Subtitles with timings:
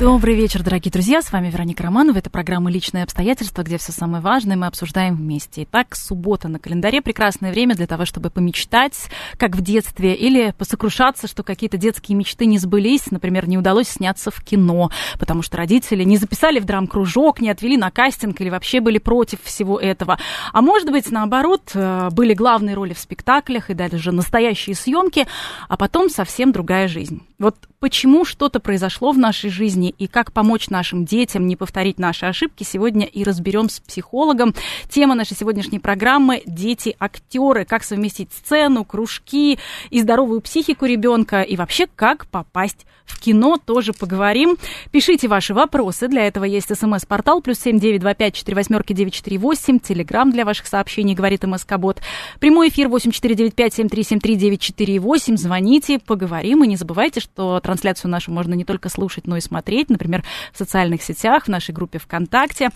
[0.00, 1.20] Добрый вечер, дорогие друзья.
[1.20, 2.16] С вами Вероника Романова.
[2.16, 5.64] Это программа «Личные обстоятельства», где все самое важное мы обсуждаем вместе.
[5.64, 7.02] Итак, суббота на календаре.
[7.02, 12.46] Прекрасное время для того, чтобы помечтать, как в детстве, или посокрушаться, что какие-то детские мечты
[12.46, 13.10] не сбылись.
[13.10, 17.76] Например, не удалось сняться в кино, потому что родители не записали в драм-кружок, не отвели
[17.76, 20.18] на кастинг или вообще были против всего этого.
[20.54, 25.26] А может быть, наоборот, э, были главные роли в спектаклях и даже настоящие съемки,
[25.68, 27.20] а потом совсем другая жизнь.
[27.38, 32.26] Вот почему что-то произошло в нашей жизни и как помочь нашим детям не повторить наши
[32.26, 34.54] ошибки, сегодня и разберем с психологом.
[34.88, 37.64] Тема нашей сегодняшней программы– дети-актеры.
[37.64, 39.58] Как совместить сцену, кружки
[39.90, 44.56] и здоровую психику ребенка, и вообще как попасть в кино тоже поговорим.
[44.92, 46.06] Пишите ваши вопросы.
[46.06, 49.80] Для этого есть смс-портал плюс семь девять два пять четыре восьмерки девять четыре восемь.
[49.80, 52.00] Телеграмм для ваших сообщений, говорит МСК-бот.
[52.38, 55.36] Прямой эфир восемь четыре девять пять семь три семь три девять четыре восемь.
[55.36, 56.62] Звоните, поговорим.
[56.62, 59.79] И не забывайте, что трансляцию нашу можно не только слушать, но и смотреть.
[59.88, 62.70] Например, в социальных сетях, в нашей группе ВКонтакте.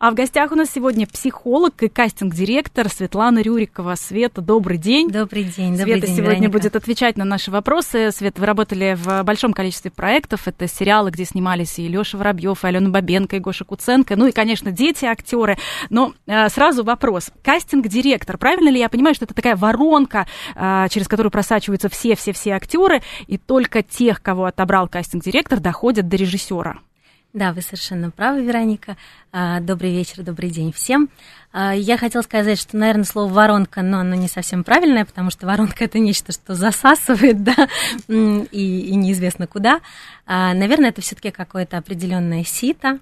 [0.00, 3.96] А в гостях у нас сегодня психолог и кастинг-директор Светлана Рюрикова.
[3.96, 5.10] Света, добрый день.
[5.10, 5.76] Добрый день.
[5.76, 6.52] Света добрый день, сегодня Вероника.
[6.52, 8.10] будет отвечать на наши вопросы.
[8.10, 10.48] Света, вы работали в большом количестве проектов.
[10.48, 14.16] Это сериалы, где снимались и Леша Воробьев, и Алена Бабенко, и Гоша Куценко.
[14.16, 15.58] Ну и, конечно, дети, актеры.
[15.90, 17.30] Но э, сразу вопрос.
[17.42, 18.38] Кастинг-директор.
[18.38, 23.36] Правильно ли я понимаю, что это такая воронка, э, через которую просачиваются все-все-все актеры, и
[23.36, 26.78] только тех, кого отобрал кастинг-директор, доходят до режиссера?
[27.32, 28.96] Да, вы совершенно правы, Вероника.
[29.30, 31.08] А, Добрый вечер, добрый день всем.
[31.52, 35.46] А, Я хотела сказать, что, наверное, слово воронка, но оно не совсем правильное, потому что
[35.46, 37.68] воронка это нечто, что засасывает, да,
[38.08, 39.80] и, и неизвестно куда.
[40.26, 42.98] А, Наверное, это все-таки какое-то определенное сито,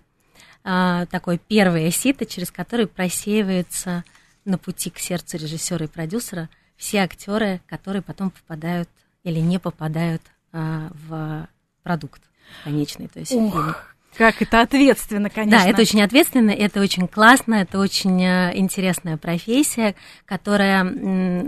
[0.62, 4.04] такое первое сито, через которое просеивается
[4.44, 8.90] на пути к сердцу режиссера и продюсера все актеры, которые потом попадают
[9.24, 10.20] или не попадают
[10.52, 11.48] в
[11.82, 12.20] продукт
[12.64, 13.74] конечный, то есть в фильм.
[14.18, 15.60] Как это ответственно, конечно.
[15.64, 19.94] Да, это очень ответственно, это очень классно, это очень э, интересная профессия,
[20.26, 20.82] которая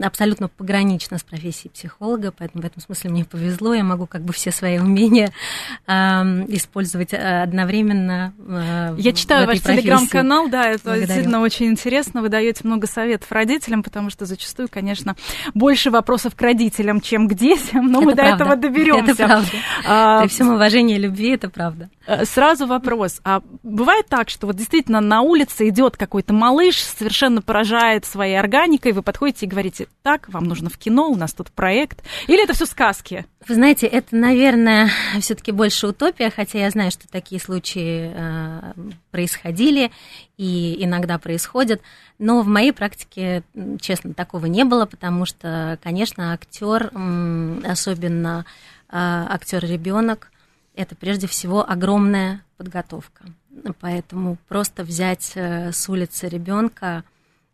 [0.05, 4.33] абсолютно погранична с профессией психолога, поэтому в этом смысле мне повезло, я могу как бы
[4.33, 5.33] все свои умения
[5.87, 8.33] ам, использовать э, одновременно.
[8.39, 11.07] э, Я читаю ваш телеграм-канал, да, это Благодарю.
[11.07, 12.23] действительно очень интересно.
[12.23, 15.17] Вы даете много советов родителям, потому что зачастую, конечно,
[15.55, 18.45] больше вопросов к родителям, чем к детям, но мы Это до правда.
[18.45, 19.13] этого доберемся.
[19.13, 19.49] Это правда.
[19.87, 21.91] А, При всем уважении и любви, это правда.
[22.07, 22.25] э,
[22.61, 23.21] Сразу вопрос.
[23.25, 28.93] А бывает так, что вот действительно на улице идет какой-то малыш, совершенно поражает своей органикой,
[28.93, 32.03] вы подходите и говорите, так, вам нужно в кино, у нас тут проект.
[32.27, 33.25] Или это все сказки?
[33.49, 34.91] Вы знаете, это, наверное,
[35.21, 38.73] все-таки больше утопия, хотя я знаю, что такие случаи э,
[39.11, 39.91] происходили
[40.37, 41.81] и иногда происходят.
[42.19, 43.43] Но в моей практике,
[43.81, 46.93] честно, такого не было, потому что, конечно, актер,
[47.65, 48.45] особенно
[48.93, 50.30] актер ребенок,
[50.75, 53.25] это прежде всего огромная подготовка.
[53.81, 57.05] Поэтому просто взять э, с улицы ребенка,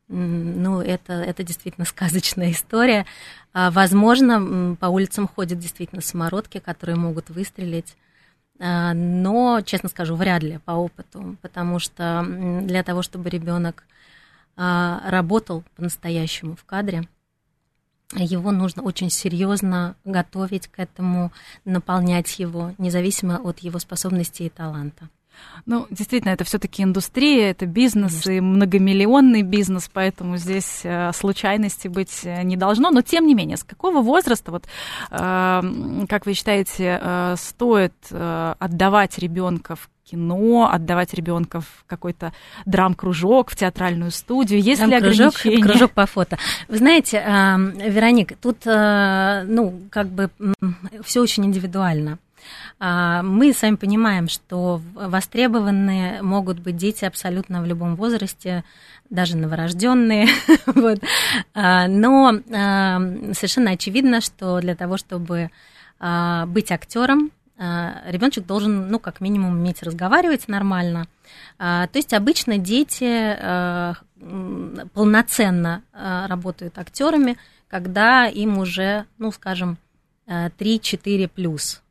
[0.08, 3.06] ну, это, это действительно сказочная история.
[3.52, 7.96] А, Возможно, по улицам ходят действительно самородки, которые могут выстрелить.
[8.58, 12.24] А, Но, честно скажу, вряд ли по опыту, потому что
[12.62, 13.84] для того, чтобы ребенок
[14.56, 17.08] а, работал по-настоящему в кадре,
[18.14, 21.32] его нужно очень серьезно готовить к этому,
[21.64, 25.08] наполнять его, независимо от его способностей и таланта.
[25.64, 32.20] Ну, действительно, это все-таки индустрия, это бизнес и многомиллионный бизнес, поэтому здесь э, случайности быть
[32.24, 32.90] э, не должно.
[32.90, 34.64] Но тем не менее, с какого возраста, вот,
[35.10, 42.32] э, как вы считаете, э, стоит отдавать ребенка в кино, отдавать ребенка в какой-то
[42.64, 44.60] драм-кружок, в театральную студию?
[44.60, 45.62] Есть ли кружок, ограничения?
[45.62, 46.38] кружок по фото.
[46.68, 50.30] Вы знаете, э, Вероник, тут, ну, как бы
[51.02, 52.18] все очень индивидуально.
[52.78, 58.64] А, Мы сами понимаем, что востребованные могут быть дети абсолютно в любом возрасте,
[59.10, 60.28] даже новорожденные.
[60.66, 61.00] вот.
[61.54, 62.98] А, Но а,
[63.32, 65.50] совершенно очевидно, что для того, чтобы
[65.98, 71.06] быть актером, ребеночек должен, ну, как минимум, уметь разговаривать нормально.
[71.56, 73.34] То есть обычно дети
[74.92, 77.38] полноценно работают актерами,
[77.68, 79.78] когда им уже, ну, скажем,
[80.26, 81.82] а, 3-4 плюс.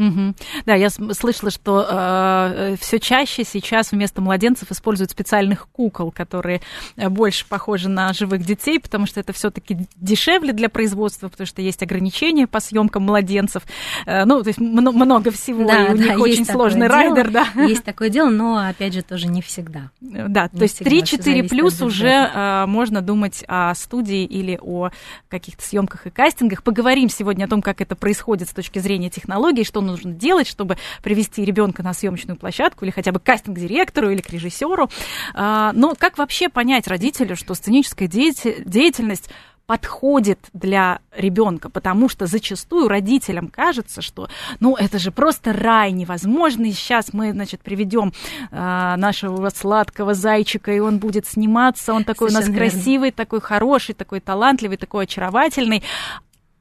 [0.00, 0.34] Угу.
[0.64, 6.62] Да, я слышала, что э, все чаще сейчас вместо младенцев используют специальных кукол, которые
[6.96, 11.60] э, больше похожи на живых детей, потому что это все-таки дешевле для производства, потому что
[11.60, 13.64] есть ограничения по съемкам младенцев.
[14.06, 17.30] Э, ну, то есть много всего, да, и у да, них очень сложный дело, райдер,
[17.30, 17.46] да.
[17.56, 19.90] Есть такое дело, но опять же тоже не всегда.
[20.00, 24.90] Да, не то есть 3-4 плюс уже э, можно думать о студии или о
[25.28, 26.62] каких-то съемках и кастингах.
[26.62, 30.76] Поговорим сегодня о том, как это происходит с точки зрения технологий, что нужно делать, чтобы
[31.02, 34.88] привести ребенка на съемочную площадку или хотя бы кастинг-директору или к режиссеру.
[35.34, 39.30] А, но как вообще понять родителю, что сценическая деятельность
[39.70, 44.28] подходит для ребенка, потому что зачастую родителям кажется, что,
[44.58, 46.72] ну, это же просто рай невозможный.
[46.72, 48.12] Сейчас мы, значит, приведем
[48.50, 51.94] э, нашего сладкого зайчика, и он будет сниматься.
[51.94, 53.16] Он такой Совершенно у нас красивый, верно.
[53.16, 55.84] такой хороший, такой талантливый, такой очаровательный.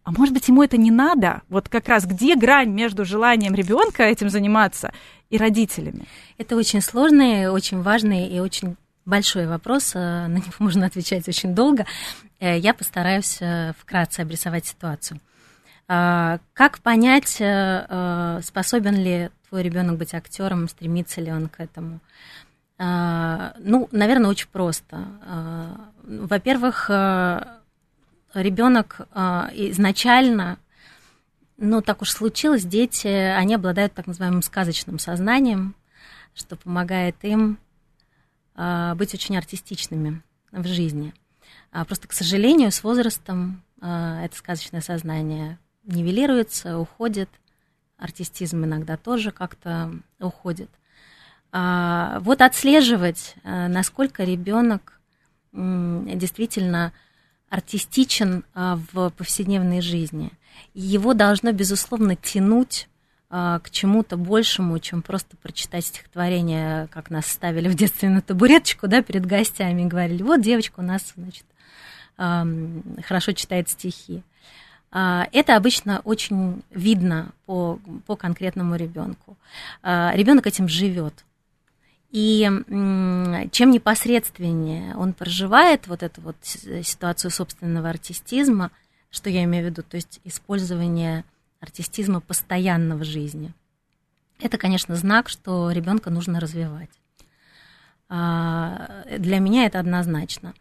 [0.10, 1.44] А может быть, ему это не надо?
[1.50, 4.92] Вот как раз где грань между желанием ребенка этим заниматься
[5.30, 6.06] и родителями?
[6.40, 8.76] Это очень сложный, очень важный и очень
[9.06, 9.92] большой вопрос.
[9.94, 11.86] Э, на него можно отвечать очень долго.
[12.40, 15.20] Э, я постараюсь э, вкратце обрисовать ситуацию.
[15.88, 17.42] Как понять,
[18.46, 22.00] способен ли твой ребенок быть актером, стремится ли он к этому?
[22.78, 25.08] Ну, наверное, очень просто.
[26.04, 26.92] Во-первых,
[28.34, 30.58] ребенок а, изначально,
[31.58, 35.76] ну, так уж случилось, дети, они обладают так называемым сказочным сознанием,
[36.34, 37.58] что помогает им
[38.56, 40.22] а, быть очень артистичными
[40.52, 41.14] в жизни.
[41.72, 47.30] А просто, к сожалению, с возрастом это сказочное сознание нивелируется, уходит,
[47.98, 50.70] артистизм иногда тоже как-то уходит.
[51.52, 55.00] Вот отслеживать, насколько ребенок
[55.54, 56.92] действительно
[57.50, 60.32] артистичен а, в повседневной жизни.
[60.74, 62.88] его должно, безусловно, тянуть
[63.30, 68.88] а, к чему-то большему, чем просто прочитать стихотворение, как нас ставили в детстве на табуреточку,
[68.88, 71.46] да, перед гостями, и говорили, вот девочка у нас, значит,
[72.18, 74.24] хорошо читает стихи.
[74.92, 79.38] А, это обычно очень видно по, по конкретному ребенку.
[79.84, 81.14] Ребенок этим живет.
[82.12, 82.42] И
[83.52, 88.72] чем непосредственнее он проживает вот эту вот ситуацию собственного артистизма,
[89.12, 91.24] что я имею в виду, то есть использование
[91.60, 93.54] артистизма постоянно в жизни,
[94.40, 96.90] это, конечно, знак, что ребенка нужно развивать.
[98.08, 100.54] А, для меня это однозначно.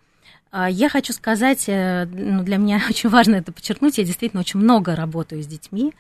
[0.50, 4.60] А, я хочу сказать, э, ну, для меня очень важно это подчеркнуть, я действительно очень
[4.60, 5.94] много работаю с детьми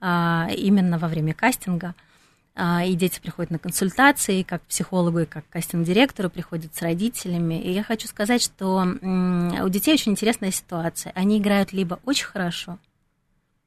[0.00, 1.96] а, именно во время кастинга–
[2.54, 7.60] и дети приходят на консультации, как психологу, и как кастинг-директору приходят с родителями.
[7.62, 11.12] И я хочу сказать, что у детей очень интересная ситуация.
[11.14, 12.78] Они играют либо очень хорошо,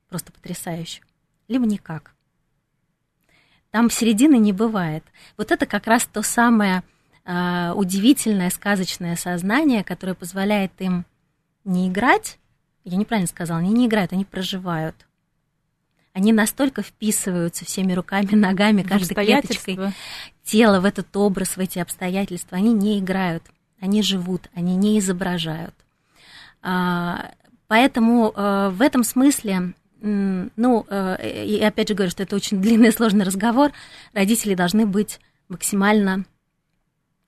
[0.08, 1.02] просто потрясающе,
[1.48, 2.14] либо никак.
[3.72, 5.04] Там середины не бывает.
[5.36, 6.84] Вот это как раз то самое
[7.26, 11.06] э, удивительное, сказочное сознание, которое позволяет им
[11.66, 12.40] не играть,
[12.86, 14.96] я неправильно сказала, они не играют, они проживают
[16.16, 19.78] они настолько вписываются всеми руками, ногами, каждой клеточкой
[20.44, 22.58] тела в этот образ, в эти обстоятельства.
[22.58, 23.44] Они не играют,
[23.82, 25.76] они живут, они не изображают.
[26.62, 27.32] А,
[27.68, 32.90] поэтому э, в этом смысле, ну, э, и опять же говорю, что это очень длинный
[32.90, 33.74] и сложный разговор,
[34.14, 35.20] родители должны быть
[35.50, 36.24] максимально,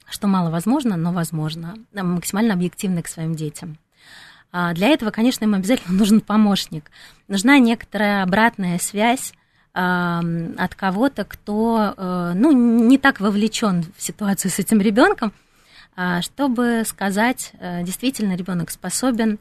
[0.09, 3.77] что мало возможно, но возможно, максимально объективны к своим детям.
[4.59, 6.89] А, для этого, конечно, им обязательно нужен помощник.
[7.27, 9.33] Нужна некоторая обратная связь
[9.73, 15.31] от кого-то, кто э, ну, не так вовлечен в ситуацию с этим ребенком,
[15.95, 19.37] а, чтобы сказать, э, действительно ребенок способен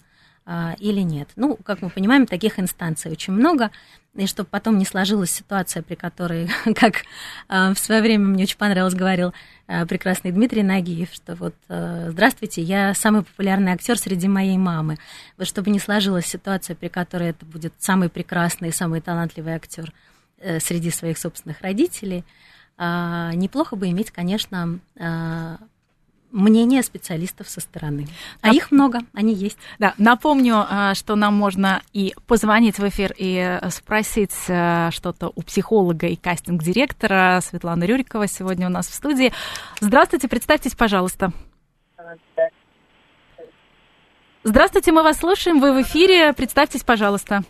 [0.78, 1.28] или нет.
[1.34, 3.72] Ну, как мы понимаем, таких инстанций очень много,
[4.14, 7.02] и чтобы потом не сложилась ситуация, при которой, как
[7.48, 9.32] в свое время мне очень понравилось, говорил
[9.68, 14.96] Э, прекрасный Дмитрий Нагиев, что вот «Здравствуйте, я самый популярный актер среди моей мамы».
[15.36, 19.92] Вот чтобы не сложилась ситуация, при которой это будет самый прекрасный и самый талантливый актер
[20.38, 22.24] э, среди своих собственных родителей,
[22.78, 24.80] а, неплохо бы иметь, конечно,
[26.30, 28.06] мнение специалистов со стороны.
[28.40, 28.56] А Нап...
[28.56, 29.58] их много, они есть.
[29.78, 35.32] Да, напомню, а, что нам можно и позвонить в эфир и э, спросить э, что-то
[35.34, 39.32] у психолога и кастинг-директора Светланы Рюрикова сегодня у нас в студии.
[39.80, 41.32] Здравствуйте, представьтесь, пожалуйста.
[44.44, 47.42] Здравствуйте, мы вас слушаем, вы в эфире, представьтесь, пожалуйста.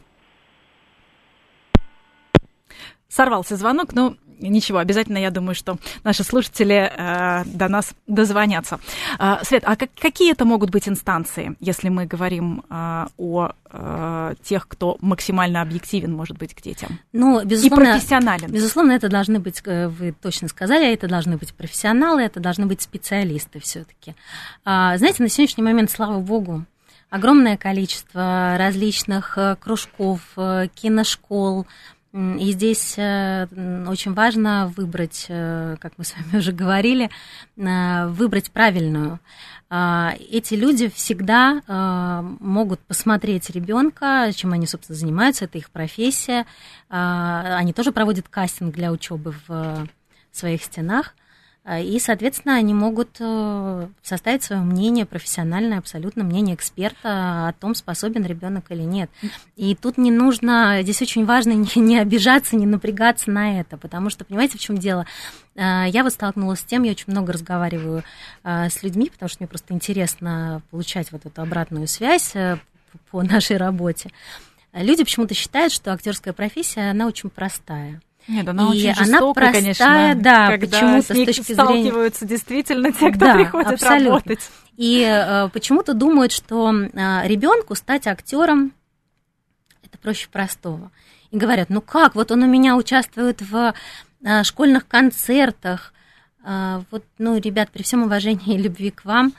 [3.08, 8.78] Сорвался звонок, но ничего, обязательно, я думаю, что наши слушатели э, до нас дозвонятся.
[9.18, 14.34] Э, Свет, а как, какие это могут быть инстанции, если мы говорим э, о э,
[14.42, 16.98] тех, кто максимально объективен, может быть, к детям?
[17.12, 18.50] Ну, безусловно, и профессионален.
[18.50, 22.82] Безусловно, это должны быть, э, вы точно сказали, это должны быть профессионалы, это должны быть
[22.82, 24.14] специалисты все-таки.
[24.64, 26.64] А, знаете, на сегодняшний момент, слава богу,
[27.10, 31.66] огромное количество различных э, кружков, э, киношкол,
[32.12, 37.10] и здесь очень важно выбрать, как мы с вами уже говорили,
[37.56, 39.20] выбрать правильную.
[39.68, 41.60] А, эти люди всегда
[42.40, 46.46] могут посмотреть ребенка, чем они, собственно, занимаются, это их профессия.
[46.88, 49.88] А, они тоже проводят кастинг для учебы в
[50.30, 51.14] своих стенах.
[51.68, 58.24] И, соответственно, они могут э, составить свое мнение, профессиональное, абсолютно мнение эксперта о том, способен
[58.24, 59.10] ребенок или нет.
[59.56, 64.24] И тут не нужно, здесь очень важно не, обижаться, не напрягаться на это, потому что,
[64.24, 65.06] понимаете, в чем дело?
[65.56, 68.04] Э, я вот столкнулась с тем, я очень много разговариваю
[68.44, 72.32] э, с людьми, потому что мне просто интересно получать вот эту обратную связь
[73.10, 74.12] по нашей работе.
[74.72, 78.00] Люди почему-то считают, что актерская профессия, она очень простая.
[78.28, 82.36] Нет, она и очень жестокая, она простая, конечно, да, почему-то с, с точки сталкиваются зрения...
[82.36, 84.08] действительно те, кто да, приходит абсолютно.
[84.08, 84.50] работать.
[84.76, 88.72] И э, почему-то думают, что э, ребенку стать актером
[89.84, 90.90] это проще простого.
[91.30, 93.74] И говорят, ну как, вот он у меня участвует в
[94.24, 95.92] э, школьных концертах.
[96.44, 99.34] Э, вот, ну, ребят, при всем уважении и любви к вам,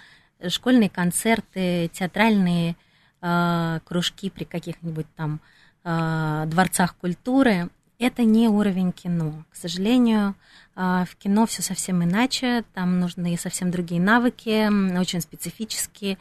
[0.47, 2.75] школьные концерты, театральные
[3.21, 5.41] э, кружки при каких-нибудь там
[5.83, 9.43] э, дворцах культуры это не уровень кино.
[9.51, 10.35] К сожалению,
[10.75, 16.17] а, в кино все совсем иначе, там нужны совсем другие навыки, очень специфические.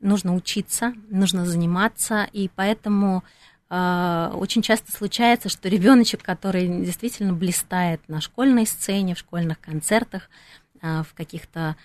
[0.00, 3.24] Нужно учиться, нужно заниматься, и поэтому
[3.70, 10.30] а, очень часто случается, что ребеночек, который действительно блистает на школьной сцене, в школьных концертах,
[10.80, 11.76] а, в каких-то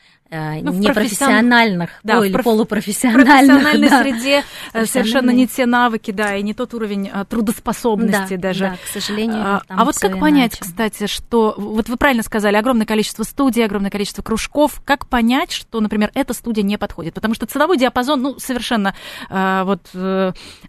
[0.62, 2.46] ну, непрофессиональных да, ну, или проф...
[2.46, 3.25] полупрофессиональных.
[3.25, 4.02] В профессиональной да.
[4.02, 8.63] среде э, совершенно не те навыки, да, и не тот уровень э, трудоспособности да, даже.
[8.66, 9.42] Да, к сожалению.
[9.42, 10.22] А, а вот как иначе.
[10.22, 15.52] понять, кстати, что, вот вы правильно сказали, огромное количество студий, огромное количество кружков, как понять,
[15.52, 17.13] что, например, эта студия не подходит?
[17.13, 18.96] Потому что ценовой диапазон, ну, совершенно
[19.30, 19.82] вот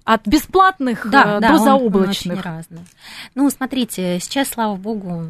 [0.05, 1.95] от бесплатных да, до да, заоблачных.
[1.95, 2.81] Он, он очень разный.
[3.35, 5.27] Ну, смотрите, сейчас, слава богу,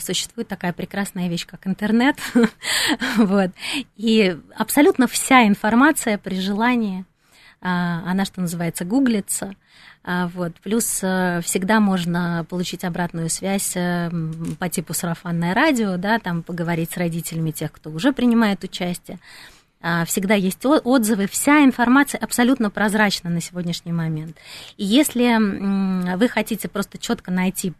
[0.00, 2.16] существует такая прекрасная вещь, как интернет.
[3.16, 3.50] вот.
[3.96, 7.04] И абсолютно вся информация при желании,
[7.60, 9.54] а, она, что называется, гуглится.
[10.04, 10.54] А, вот.
[10.62, 14.08] Плюс э, всегда можно получить обратную связь э,
[14.58, 19.18] по типу сарафанное радио, да, там поговорить с родителями тех, кто уже принимает участие.
[19.82, 24.36] А, всегда есть отзывы, вся информация абсолютно прозрачна на сегодняшний момент.
[24.76, 27.72] И если вы хотите просто четко найти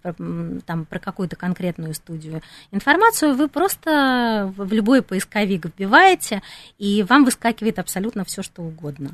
[0.66, 6.42] там, про какую-то конкретную студию информацию, вы просто в любой поисковик вбиваете,
[6.78, 9.10] и вам выскакивает абсолютно все, что угодно.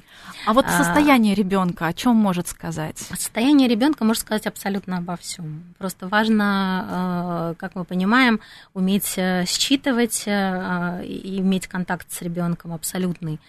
[0.47, 2.99] А вот а, состояние ребенка о чем может сказать?
[2.99, 5.63] Состояние ребенка может сказать абсолютно обо всем.
[5.79, 6.45] Просто важно,
[6.91, 8.41] а, как мы понимаем,
[8.75, 13.41] уметь э, считывать э, и иметь контакт с ребенком абсолютный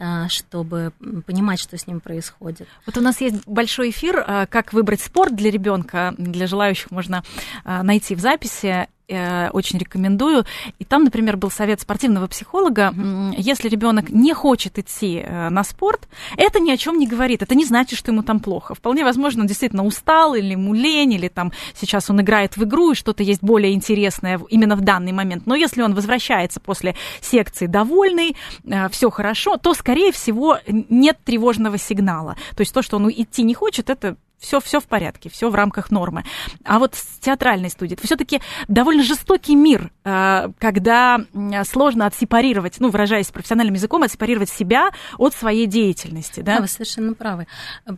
[0.00, 0.92] а, чтобы
[1.26, 2.68] понимать, что с ним происходит.
[2.86, 6.14] Вот у нас есть большой эфир, а, как выбрать спорт для ребенка.
[6.16, 7.24] Для желающих можно
[7.64, 8.86] а, найти в записи.
[9.10, 10.44] Э, очень рекомендую.
[10.78, 12.92] И там, например, был совет спортивного психолога,
[13.38, 17.40] если ребенок не хочет идти э, на спорт, это ни о чем не говорит.
[17.40, 18.74] Это не значит, что ему там плохо.
[18.74, 22.92] Вполне возможно, он действительно устал, или ему лень, или там сейчас он играет в игру,
[22.92, 25.46] и что-то есть более интересное именно в данный момент.
[25.46, 31.78] Но если он возвращается после секции довольный, э, все хорошо, то, скорее всего, нет тревожного
[31.78, 32.36] сигнала.
[32.56, 35.54] То есть то, что он идти не хочет, это все, все в порядке, все в
[35.54, 36.24] рамках нормы.
[36.64, 41.20] А вот с театральной студией, это все-таки довольно жестокий мир, э, когда
[41.64, 46.56] сложно отсепарировать, ну, выражаясь профессиональным языком, отсепарировать себя от своей деятельности, да?
[46.56, 47.46] Да, вы совершенно правы.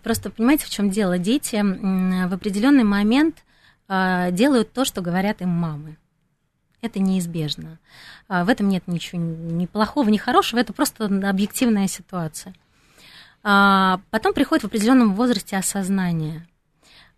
[0.02, 1.18] Просто понимаете, в чем дело?
[1.18, 3.44] Дети в определенный момент
[3.88, 5.96] э, делают то, что говорят им мамы.
[6.82, 7.78] Это неизбежно.
[8.28, 12.54] А в этом нет ничего ни плохого, ни хорошего, это просто объективная ситуация.
[13.42, 16.46] А, потом приходит в определенном возрасте осознание.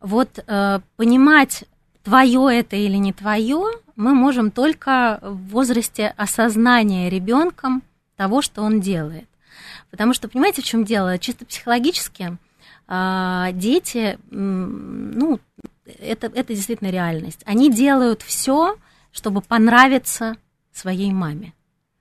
[0.00, 1.64] Вот э, понимать,
[2.02, 3.64] твое это или не твое,
[3.96, 7.82] мы можем только в возрасте осознания ребенком
[8.16, 9.28] того, что он делает.
[9.90, 11.18] Потому что, понимаете, в чем дело?
[11.18, 12.36] Чисто психологически
[12.88, 15.40] а, дети, ну,
[15.86, 17.40] это, это действительно реальность.
[17.44, 18.76] Они делают все,
[19.12, 20.36] чтобы понравиться
[20.72, 21.52] своей маме.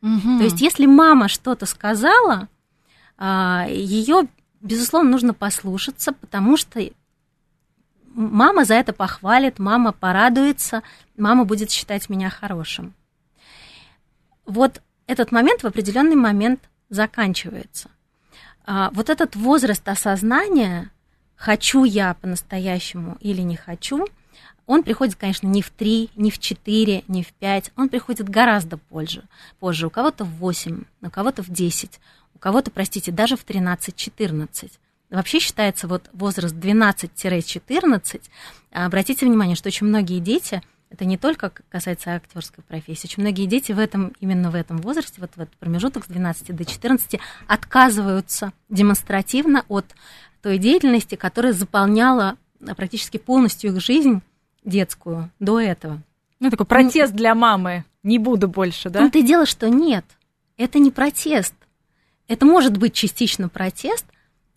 [0.02, 0.38] Угу.
[0.40, 2.48] То есть, если мама что-то сказала, а,
[3.70, 4.28] ее,
[4.62, 6.82] безусловно, нужно послушаться, потому что
[8.14, 10.84] мама за это похвалит, мама порадуется,
[11.18, 12.94] мама будет считать меня хорошим.
[14.46, 17.90] Вот этот момент в определенный момент заканчивается.
[18.66, 20.92] А, вот этот возраст осознания,
[21.36, 24.08] хочу я по-настоящему или не хочу,
[24.68, 28.78] он приходит, конечно, не в 3, не в 4, не в 5, он приходит гораздо
[28.78, 29.24] позже.
[29.60, 29.88] позже.
[29.88, 34.72] У кого-то в 8, у кого-то в 10, у кого-то, простите, даже в 13-14.
[35.10, 38.22] Вообще считается вот возраст 12-14.
[38.72, 43.72] Обратите внимание, что очень многие дети, это не только касается актерской профессии, очень многие дети
[43.72, 48.52] в этом, именно в этом возрасте, вот в этот промежуток с 12 до 14, отказываются
[48.70, 49.86] демонстративно от
[50.42, 52.38] той деятельности, которая заполняла
[52.76, 54.22] практически полностью их жизнь
[54.64, 56.02] детскую до этого.
[56.40, 57.86] Ну, такой протест для мамы.
[58.02, 59.02] Не буду больше, да?
[59.02, 60.06] Ну, ты дело, что нет.
[60.58, 61.54] Это не протест.
[62.32, 64.06] Это может быть частично протест,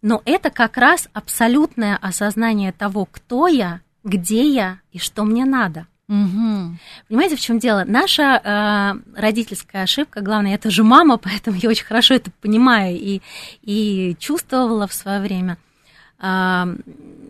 [0.00, 5.88] но это как раз абсолютное осознание того, кто я, где я и что мне надо.
[6.06, 6.78] Угу.
[7.08, 7.82] Понимаете, в чем дело?
[7.84, 13.22] Наша э, родительская ошибка, главное, я тоже мама, поэтому я очень хорошо это понимаю и,
[13.62, 15.58] и чувствовала в свое время.
[16.20, 16.66] Э,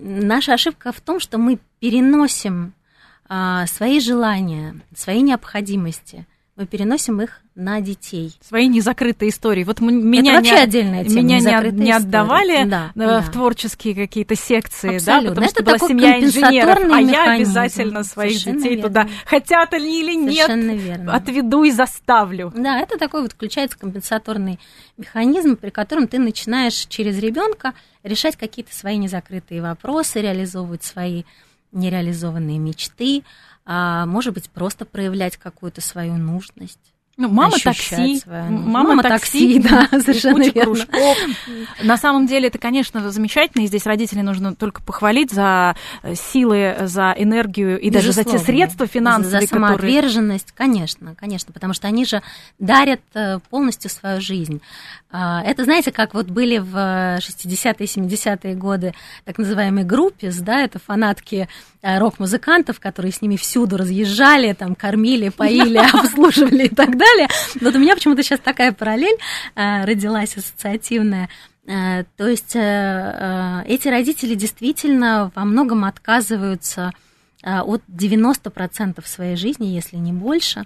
[0.03, 2.75] наша ошибка в том, что мы переносим
[3.31, 8.33] э, свои желания, свои необходимости, мы переносим их на детей.
[8.41, 9.65] Свои незакрытые истории.
[9.65, 11.17] Вот меня Это вообще не, отдельная тема.
[11.17, 13.23] Меня не, не отдавали да, в да.
[13.23, 15.23] творческие какие-то секции, Абсолютно.
[15.23, 18.89] да, потому Это что была семья инженеров, а я обязательно своих Совершенно детей верно.
[18.89, 21.15] туда, хотят они или нет, верно.
[21.15, 22.53] отведу и заставлю.
[22.55, 24.61] Да, это такой вот включается компенсаторный
[24.97, 31.25] механизм, при котором ты начинаешь через ребенка решать какие-то свои незакрытые вопросы, реализовывать свои
[31.73, 33.25] нереализованные мечты,
[33.67, 36.79] а может быть просто проявлять какую-то свою нужность.
[37.17, 40.75] Ну, мама такси, мама, мама такси, да, совершенно верно.
[40.75, 41.19] Кружков.
[41.85, 46.75] На самом деле это, конечно, замечательно, и здесь родителей нужно только похвалить за э, силы,
[46.81, 47.93] за энергию и Безусловно.
[47.93, 50.75] даже за те средства финансовые, за самоотверженность, которые...
[50.75, 52.21] конечно, конечно, потому что они же
[52.59, 54.61] дарят э, полностью свою жизнь.
[55.17, 58.95] А, это, знаете, как вот были в 60-е, 70-е годы
[59.25, 61.49] так называемые группы, да, это фанатки
[61.83, 67.29] э, рок-музыкантов, которые с ними всюду разъезжали, там, кормили, поили, обслуживали и так далее.
[67.61, 69.17] Вот у меня почему-то сейчас такая параллель
[69.55, 71.29] э, родилась ассоциативная.
[71.65, 76.91] Э, то есть э, эти родители действительно во многом отказываются
[77.45, 80.65] от 90% своей жизни, если не больше,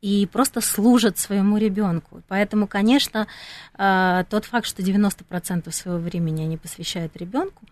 [0.00, 2.22] и просто служат своему ребенку.
[2.28, 3.26] Поэтому, конечно,
[3.74, 7.64] тот факт, что 90% своего времени они посвящают ребенку,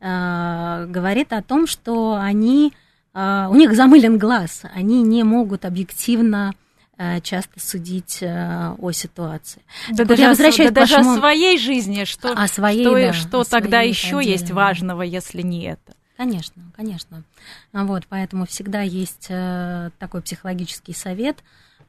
[0.00, 2.72] говорит о том, что они,
[3.14, 6.52] у них замылен глаз, они не могут объективно
[6.96, 9.62] Э, часто судить э, о ситуации.
[9.90, 11.14] Да, даже, я возвращаюсь да, даже вашему...
[11.14, 15.42] о своей жизни, что, о своей, что, да, что о тогда еще есть важного, если
[15.42, 15.96] не это.
[16.16, 17.24] Конечно, конечно.
[17.72, 21.38] Вот, поэтому всегда есть э, такой психологический совет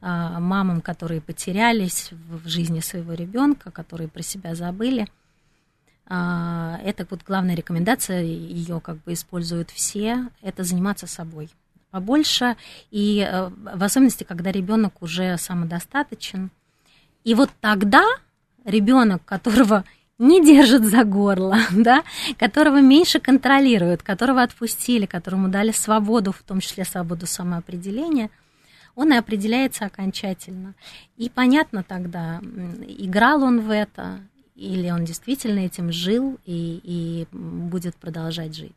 [0.08, 5.08] мамам, которые потерялись в жизни своего ребенка, которые про себя забыли.
[6.06, 11.50] Это вот главная рекомендация, ее как бы используют все, это заниматься собой
[11.96, 12.56] побольше,
[12.90, 16.50] и э, в особенности, когда ребенок уже самодостаточен.
[17.24, 18.04] И вот тогда
[18.66, 19.82] ребенок, которого
[20.18, 22.02] не держит за горло, да,
[22.38, 28.28] которого меньше контролируют, которого отпустили, которому дали свободу, в том числе свободу самоопределения,
[28.96, 30.74] он и определяется окончательно.
[31.16, 32.40] И понятно тогда,
[32.88, 34.20] играл он в это,
[34.56, 38.74] или он действительно этим жил и, и будет продолжать жить.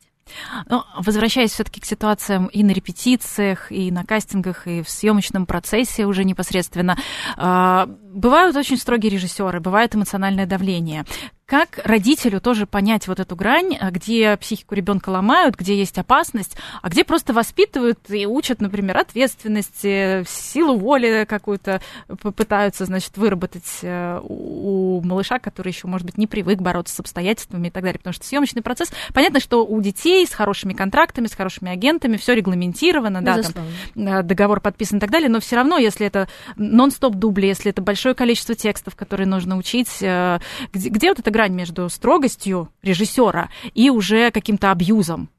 [0.68, 6.06] Но возвращаясь все-таки к ситуациям и на репетициях, и на кастингах, и в съемочном процессе
[6.06, 6.98] уже непосредственно,
[7.36, 11.06] а, бывают очень строгие режиссеры, бывает эмоциональное давление.
[11.50, 16.56] Как родителю тоже понять вот эту грань, а, где психику ребенка ломают, где есть опасность,
[16.84, 21.82] а где просто воспитывают и учат, например, ответственности, силу воли какую-то
[22.22, 27.70] пытаются, значит, выработать э, у малыша, который еще, может быть, не привык бороться с обстоятельствами
[27.70, 27.98] и так далее.
[27.98, 32.36] Потому что съемочный процесс, понятно, что у детей с хорошими контрактами, с хорошими агентами все
[32.36, 37.16] регламентировано, да, там э, договор подписан и так далее, но все равно, если это нон-стоп
[37.16, 40.38] дубли, если это большое количество текстов, которые нужно учить, э,
[40.72, 45.30] где, где вот эта грань между строгостью режиссера и уже каким-то абьюзом.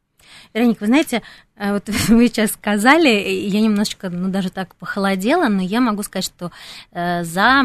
[0.55, 1.23] Вероника, вы знаете,
[1.57, 6.25] э, вот вы сейчас сказали, я немножечко, ну, даже так похолодела, но я могу сказать,
[6.25, 6.53] что
[6.93, 7.63] э, за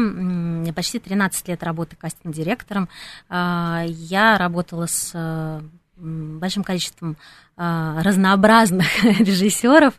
[0.74, 2.90] почти 13 лет работы кастинг-директором
[3.30, 5.62] э, я работала с
[5.96, 7.16] большим количеством
[7.56, 9.94] разнообразных режиссеров,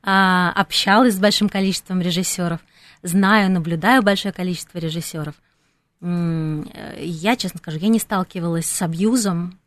[0.00, 2.60] общалась с большим количеством режиссеров,
[3.02, 5.34] знаю, наблюдаю большое количество режиссеров.
[6.04, 9.58] Я, честно скажу, я не сталкивалась с абьюзом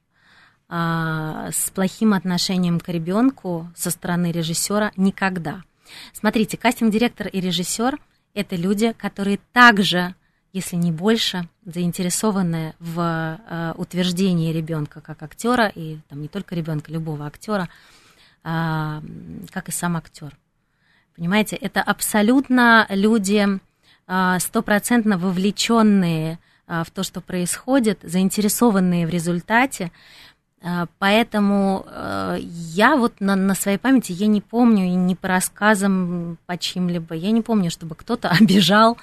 [0.69, 5.63] а, с плохим отношением к ребенку со стороны режиссера никогда.
[6.13, 7.97] Смотрите, кастинг-директор и режиссер
[8.33, 10.13] это люди, которые также,
[10.53, 16.91] если не больше, заинтересованы в э, утверждении ребенка как актера, и там не только ребенка,
[16.91, 17.67] любого актера,
[18.43, 19.01] э,
[19.51, 20.37] как и сам актер.
[21.15, 23.59] Понимаете, это абсолютно люди а,
[24.39, 29.91] стопроцентно вовлеченные в то, что происходит, заинтересованные в результате.
[30.99, 36.37] Поэтому э, я вот на, на своей памяти, я не помню, и не по рассказам
[36.45, 38.97] по чьим-либо, я не помню, чтобы кто-то обижал,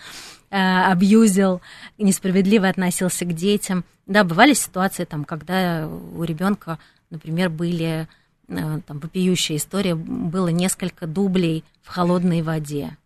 [0.50, 1.60] абьюзил,
[1.96, 3.84] несправедливо относился к детям.
[4.06, 6.78] Да, бывали ситуации, там, когда у ребенка,
[7.10, 8.08] например, были
[8.48, 12.96] там вопиющая история, было несколько дублей в холодной воде.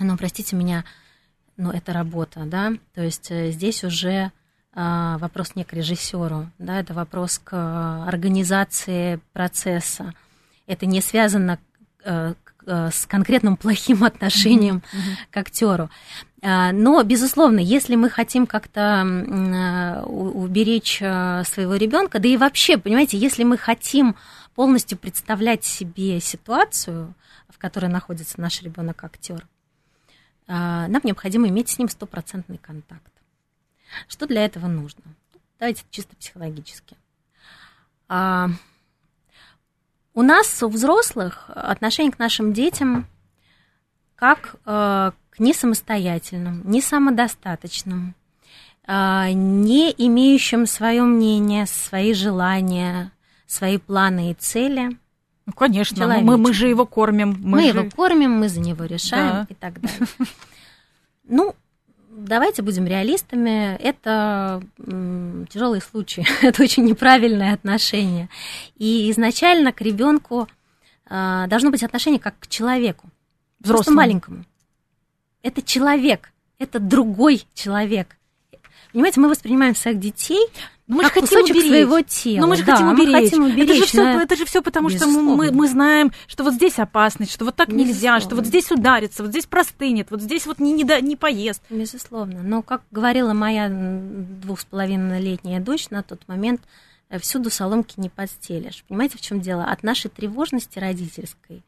[0.00, 0.84] Ну, простите меня,
[1.58, 4.32] но это работа, да, то есть э, здесь уже
[4.72, 10.14] а, вопрос не к режиссеру, да, это вопрос к организации процесса.
[10.66, 11.58] Это не связано
[12.02, 12.34] э,
[12.66, 15.16] с конкретным плохим отношением mm-hmm.
[15.30, 15.90] к актеру.
[16.42, 19.02] А, но, безусловно, если мы хотим как-то
[20.06, 24.16] уберечь своего ребенка, да и вообще, понимаете, если мы хотим
[24.54, 27.14] полностью представлять себе ситуацию,
[27.48, 29.46] в которой находится наш ребенок-актер,
[30.52, 33.12] нам необходимо иметь с ним стопроцентный контакт.
[34.08, 35.02] Что для этого нужно?
[35.58, 36.96] Давайте чисто психологически.
[38.08, 38.12] У
[40.22, 43.06] нас, у взрослых, отношение к нашим детям
[44.16, 44.56] как
[45.38, 48.14] не самостоятельным, не самодостаточным,
[48.86, 53.12] а, не имеющим свое мнение, свои желания,
[53.46, 54.98] свои планы и цели.
[55.50, 57.36] Ну, конечно, мы, мы же его кормим.
[57.40, 57.68] Мы, мы же...
[57.68, 59.46] его кормим, мы за него решаем да.
[59.48, 60.06] и так далее.
[61.32, 61.54] Ну,
[62.08, 63.76] давайте будем реалистами.
[63.76, 64.62] Это
[65.48, 68.28] тяжелый случай, это очень неправильное отношение.
[68.76, 70.48] И изначально к ребенку
[71.08, 73.08] а, должно быть отношение как к человеку,
[73.60, 74.44] взрослому, просто маленькому.
[75.42, 78.16] Это человек, это другой человек.
[78.92, 80.46] Понимаете, мы воспринимаем своих детей
[80.90, 81.68] но ну, мы как же хотим уберечь.
[81.68, 82.40] своего тела.
[82.40, 83.12] Но мы же да, хотим уберечь.
[83.12, 83.70] Мы хотим уберечь.
[83.70, 85.20] Это же все, это же все потому, Безусловно.
[85.20, 87.92] что мы, мы знаем, что вот здесь опасность, что вот так Безусловно.
[87.92, 91.62] нельзя, что вот здесь ударится, вот здесь простынет, вот здесь вот не, не, не поест.
[91.70, 92.42] Безусловно.
[92.42, 96.60] Но, как говорила моя двух с половиной летняя дочь на тот момент,
[97.08, 98.84] э, всюду соломки не подстелишь.
[98.88, 99.62] Понимаете, в чем дело?
[99.62, 101.62] От нашей тревожности родительской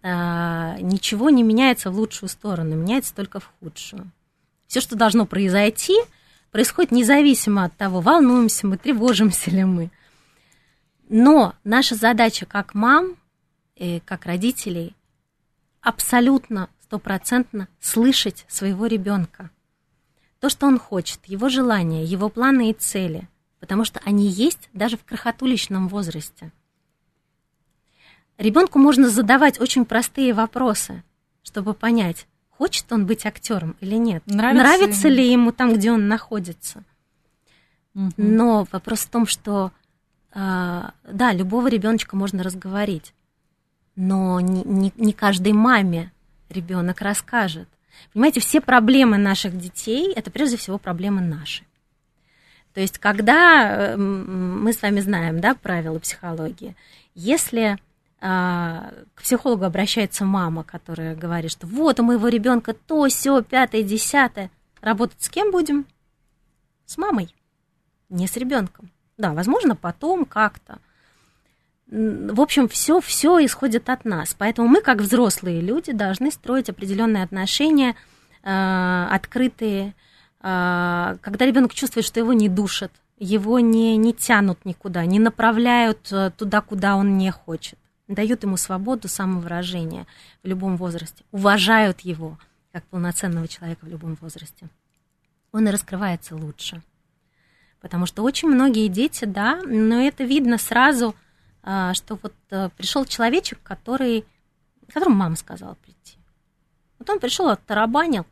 [0.00, 4.12] а, ничего не меняется в лучшую сторону, меняется только в худшую.
[4.68, 5.98] Все, что должно произойти,
[6.50, 9.90] происходит независимо от того, волнуемся мы, тревожимся ли мы.
[11.08, 13.16] Но наша задача как мам,
[13.76, 14.94] и как родителей,
[15.80, 19.50] абсолютно стопроцентно слышать своего ребенка.
[20.38, 24.96] То, что он хочет, его желания, его планы и цели, потому что они есть даже
[24.96, 26.52] в крохотуличном возрасте–
[28.40, 31.04] Ребенку можно задавать очень простые вопросы,
[31.42, 32.26] чтобы понять,
[32.60, 34.22] хочет он быть актером или нет.
[34.26, 35.16] Нравится, Нравится ему.
[35.16, 36.84] ли ему там, где он находится.
[37.94, 38.12] Угу.
[38.18, 39.72] Но вопрос в том, что
[40.34, 43.14] э, да, любого ребеночка можно разговорить,
[43.96, 46.12] но не, не, не каждой маме
[46.50, 47.66] ребенок расскажет.
[48.12, 51.64] Понимаете, все проблемы наших детей это прежде всего проблемы наши.
[52.74, 56.76] То есть, когда мы с вами знаем, да, правила психологии,
[57.14, 57.78] если
[58.22, 63.82] а, к психологу обращается мама, которая говорит, что вот у моего ребенка то, все, пятое,
[63.82, 64.50] десятое.
[64.82, 65.86] Работать с кем будем?
[66.84, 67.34] С мамой,
[68.10, 68.90] не с ребенком.
[69.16, 70.78] Да, возможно, потом как-то.
[71.86, 74.34] В общем, все, все исходит от нас.
[74.36, 77.96] Поэтому мы, как взрослые люди, должны строить определенные отношения,
[78.42, 79.94] э, открытые,
[80.42, 86.12] э, когда ребенок чувствует, что его не душат, его не, не тянут никуда, не направляют
[86.12, 87.78] э, туда, куда он не хочет
[88.14, 90.06] дают ему свободу самовыражения
[90.42, 92.38] в любом возрасте, уважают его
[92.72, 94.68] как полноценного человека в любом возрасте,
[95.52, 96.82] он и раскрывается лучше.
[97.80, 101.14] Потому что очень многие дети, да, но это видно сразу,
[101.62, 104.24] а, что вот э, пришел человечек, который,
[104.92, 106.18] которому мама сказала прийти.
[106.98, 108.26] Вот он пришел, оттарабанил,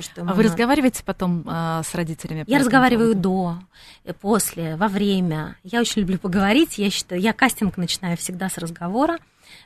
[0.00, 0.42] что а вы надо.
[0.44, 2.44] разговариваете потом а, с родителями?
[2.46, 3.20] Я разговариваю поводу?
[3.22, 3.58] до,
[4.04, 5.56] э, после, во время.
[5.62, 6.78] Я очень люблю поговорить.
[6.78, 9.18] Я считаю, я кастинг начинаю всегда с разговора,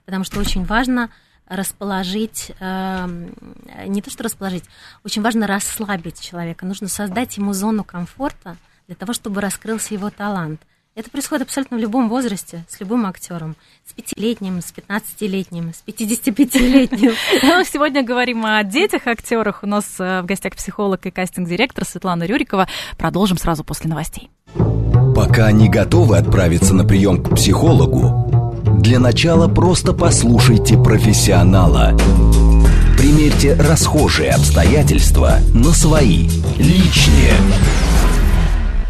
[0.05, 1.11] потому что очень важно
[1.47, 3.29] расположить, э,
[3.87, 4.65] не то что расположить,
[5.05, 6.67] очень важно расслабить человека.
[6.67, 8.57] Нужно создать ему зону комфорта
[8.89, 10.61] для того, чтобы раскрылся его талант.
[10.96, 13.54] Это происходит абсолютно в любом возрасте, с любым актером.
[13.87, 17.12] С пятилетним, с пятнадцатилетним, с 55-летним.
[17.42, 19.62] Мы сегодня говорим о детях, актерах.
[19.62, 22.66] У нас э, в гостях психолог и кастинг-директор Светлана Рюрикова.
[22.96, 24.30] Продолжим сразу после новостей.
[25.14, 31.94] Пока не готовы отправиться на прием к психологу, для начала просто послушайте профессионала.
[32.96, 37.35] Примерьте расхожие обстоятельства на свои, личные.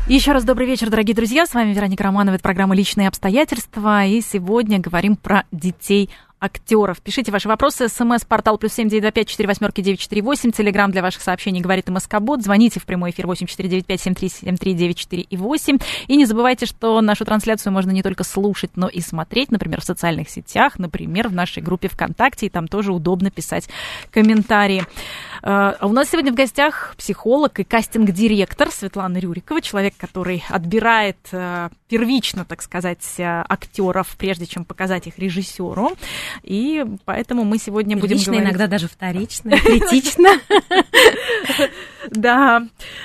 [0.09, 1.47] Еще раз добрый вечер, дорогие друзья.
[1.47, 2.37] С вами Вероника Романова.
[2.37, 4.05] Это программа «Личные обстоятельства».
[4.05, 6.11] И сегодня говорим про детей
[6.41, 7.01] актеров.
[7.01, 7.89] Пишите ваши вопросы.
[7.89, 10.51] СМС-портал плюс семь девять два пять четыре восьмерки девять четыре восемь.
[10.51, 12.43] Телеграмм для ваших сообщений говорит МСК-бот.
[12.43, 15.37] Звоните в прямой эфир восемь четыре девять пять семь три семь три девять четыре и
[15.37, 15.79] восемь.
[16.07, 19.85] И не забывайте, что нашу трансляцию можно не только слушать, но и смотреть, например, в
[19.85, 22.47] социальных сетях, например, в нашей группе ВКонтакте.
[22.47, 23.69] И там тоже удобно писать
[24.11, 24.85] комментарии.
[25.43, 31.69] А у нас сегодня в гостях психолог и кастинг-директор Светлана Рюрикова, человек, который отбирает э,
[31.89, 35.93] первично, так сказать, э, актеров, прежде чем показать их режиссеру.
[36.43, 38.49] И поэтому мы сегодня будем Первично, говорить...
[38.49, 40.29] иногда даже вторично, критично.
[42.11, 42.63] Да.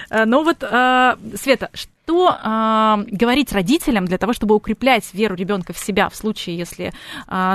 [0.09, 5.73] Э, ну вот, э, Света, что э, говорить родителям для того, чтобы укреплять веру ребенка
[5.73, 6.91] в себя в случае, если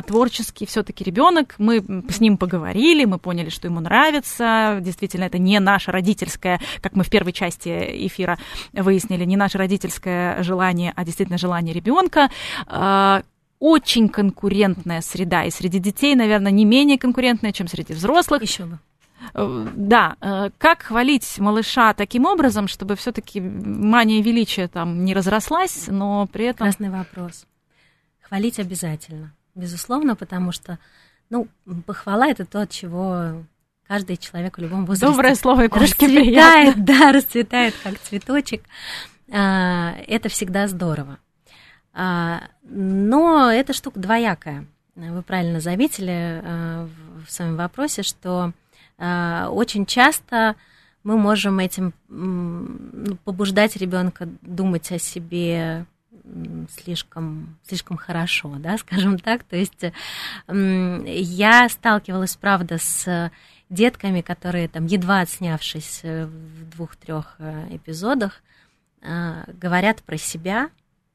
[0.06, 5.60] творческий все-таки ребенок, мы с ним поговорили, мы поняли, что ему нравится, действительно, это не
[5.60, 7.68] наше родительское, как мы в первой части
[8.06, 8.38] эфира
[8.72, 12.30] выяснили, не наше родительское желание, а действительно желание ребенка
[13.58, 18.42] очень конкурентная среда, и среди детей, наверное, не менее конкурентная, чем среди взрослых.
[18.42, 18.78] Еще бы.
[19.34, 25.86] Э, да, э, как хвалить малыша таким образом, чтобы все-таки мания величия там не разрослась,
[25.88, 26.66] но при этом...
[26.66, 27.46] Красный вопрос.
[28.20, 30.78] Хвалить обязательно, безусловно, потому что,
[31.30, 31.48] ну,
[31.86, 33.44] похвала это то, от чего
[33.86, 36.74] каждый человек в любом возрасте Доброе слово и расцветает, приятно.
[36.84, 38.64] да, расцветает как цветочек.
[39.30, 41.18] А, это всегда здорово.
[41.98, 44.66] А, но эта штука двоякая.
[44.96, 46.88] Вы правильно заметили а,
[47.26, 48.52] в своем вопросе, что
[48.98, 50.56] а, очень часто
[51.02, 51.94] мы можем этим
[53.24, 55.86] побуждать ребенка думать о себе
[56.68, 59.44] слишком, слишком хорошо, да, скажем так.
[59.44, 59.84] То есть
[60.48, 63.32] я сталкивалась, правда, с
[63.70, 68.42] детками, которые там, едва отснявшись э, в двух-трех э, эпизодах,
[69.02, 70.70] говорят про себя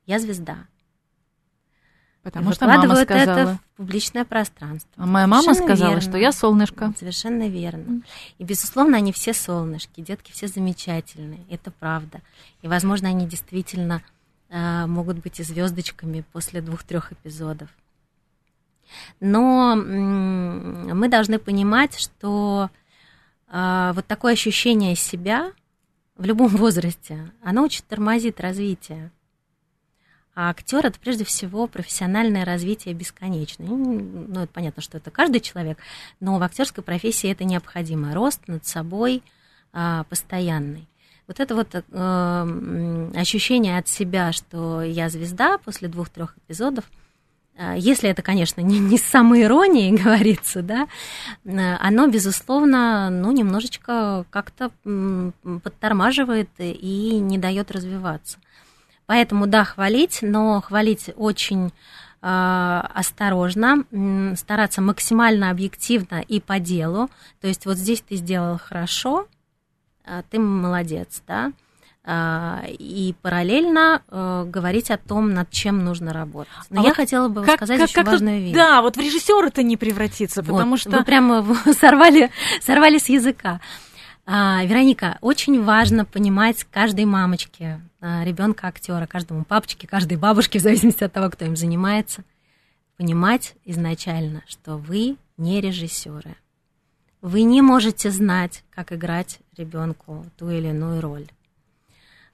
[0.05, 0.67] «я звезда».
[2.23, 3.37] Потому что мама сказала.
[3.39, 4.91] это в публичное пространство.
[4.95, 6.01] А моя мама сказала, верно.
[6.01, 6.93] что я солнышко.
[6.97, 8.01] Совершенно верно.
[8.37, 12.21] И, безусловно, они все солнышки, детки все замечательные, это правда.
[12.61, 14.03] И, возможно, они действительно
[14.49, 17.69] э, могут быть и звездочками после двух-трех эпизодов.
[19.19, 22.69] Но м- мы должны понимать, что
[23.51, 25.53] э, вот такое ощущение себя
[26.17, 29.11] в любом возрасте, оно очень тормозит развитие.
[30.33, 33.67] А актер это прежде всего профессиональное развитие бесконечное.
[33.67, 35.77] Ну, это понятно, что это каждый человек,
[36.19, 38.13] но в актерской профессии это необходимо.
[38.13, 39.23] Рост над собой
[39.73, 40.87] а, постоянный.
[41.27, 46.83] Вот это вот э, ощущение от себя, что я звезда после двух-трех эпизодов,
[47.55, 49.47] э, если это, конечно, не, не с самой
[50.03, 50.89] говорится, да,
[51.45, 54.71] э, оно, безусловно, ну, немножечко как-то
[55.63, 58.37] подтормаживает и не дает развиваться.
[59.05, 61.67] Поэтому, да, хвалить, но хвалить очень
[62.21, 63.83] э, осторожно,
[64.35, 67.09] стараться максимально объективно и по делу.
[67.41, 69.27] То есть вот здесь ты сделал хорошо,
[70.05, 71.51] а ты молодец, да,
[72.03, 76.51] а, и параллельно э, говорить о том, над чем нужно работать.
[76.71, 78.55] Но а я вот хотела бы как, сказать как, очень как важную вещь.
[78.55, 80.89] Да, вот в режиссера это не превратится, потому вот, что...
[80.89, 81.45] Вы прямо
[81.79, 83.61] сорвали, сорвали с языка.
[84.25, 90.61] А, Вероника, очень важно понимать каждой мамочке а, ребенка актера, каждому папочке, каждой бабушке, в
[90.61, 92.23] зависимости от того, кто им занимается,
[92.97, 96.35] понимать изначально, что вы не режиссеры.
[97.21, 101.27] Вы не можете знать, как играть ребенку ту или иную роль.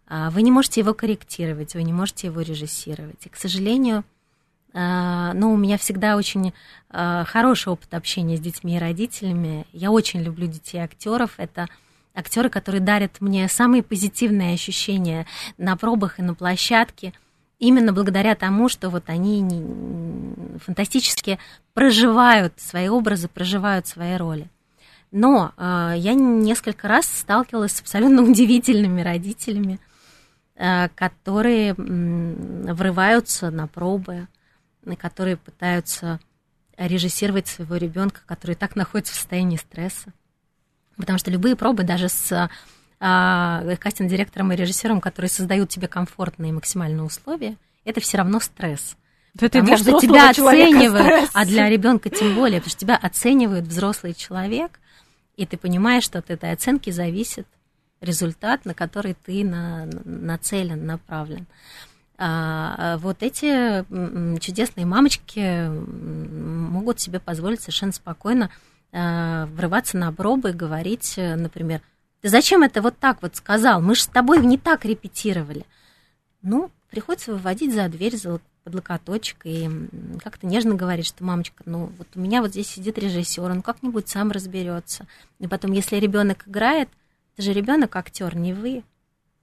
[0.07, 3.25] А, вы не можете его корректировать, вы не можете его режиссировать.
[3.25, 4.05] И, к сожалению,
[4.73, 6.53] ну, у меня всегда очень
[6.89, 9.65] хороший опыт общения с детьми и родителями.
[9.73, 11.33] Я очень люблю детей актеров.
[11.37, 11.67] Это
[12.17, 15.27] актеры, которые дарят мне самые позитивные ощущения
[15.57, 17.13] на пробах и на площадке,
[17.59, 19.45] именно благодаря тому, что вот они
[20.65, 21.39] фантастически
[21.73, 24.49] проживают свои образы, проживают свои роли.
[25.11, 29.79] Но э, я несколько раз сталкивалась с абсолютно удивительными родителями,
[30.55, 34.27] э, которые э, врываются на пробы,
[34.97, 36.19] которые пытаются
[36.77, 40.13] режиссировать своего ребенка, который так находится в состоянии стресса.
[40.97, 42.49] Потому что любые пробы, даже с
[42.99, 48.97] а, кастинг-директором и режиссером, которые создают тебе комфортные максимальные условия, это все равно стресс.
[49.39, 54.15] Это потому что тебя оценивают, а для ребенка тем более, потому что тебя оценивает взрослый
[54.15, 54.79] человек,
[55.35, 57.47] и ты понимаешь, что от этой оценки зависит
[58.01, 61.45] результат, на который ты на, нацелен, направлен.
[62.17, 63.85] А вот эти
[64.39, 71.81] чудесные мамочки могут себе позволить совершенно спокойно а, врываться на пробы и говорить, например,
[72.21, 73.81] ты зачем это вот так вот сказал?
[73.81, 75.65] Мы же с тобой не так репетировали.
[76.41, 79.69] Ну, приходится выводить за дверь, за под локоточек и
[80.21, 84.09] как-то нежно говорить, что мамочка, ну вот у меня вот здесь сидит режиссер, он как-нибудь
[84.09, 85.07] сам разберется.
[85.39, 86.89] И потом, если ребенок играет,
[87.33, 88.83] это же ребенок актер, не вы.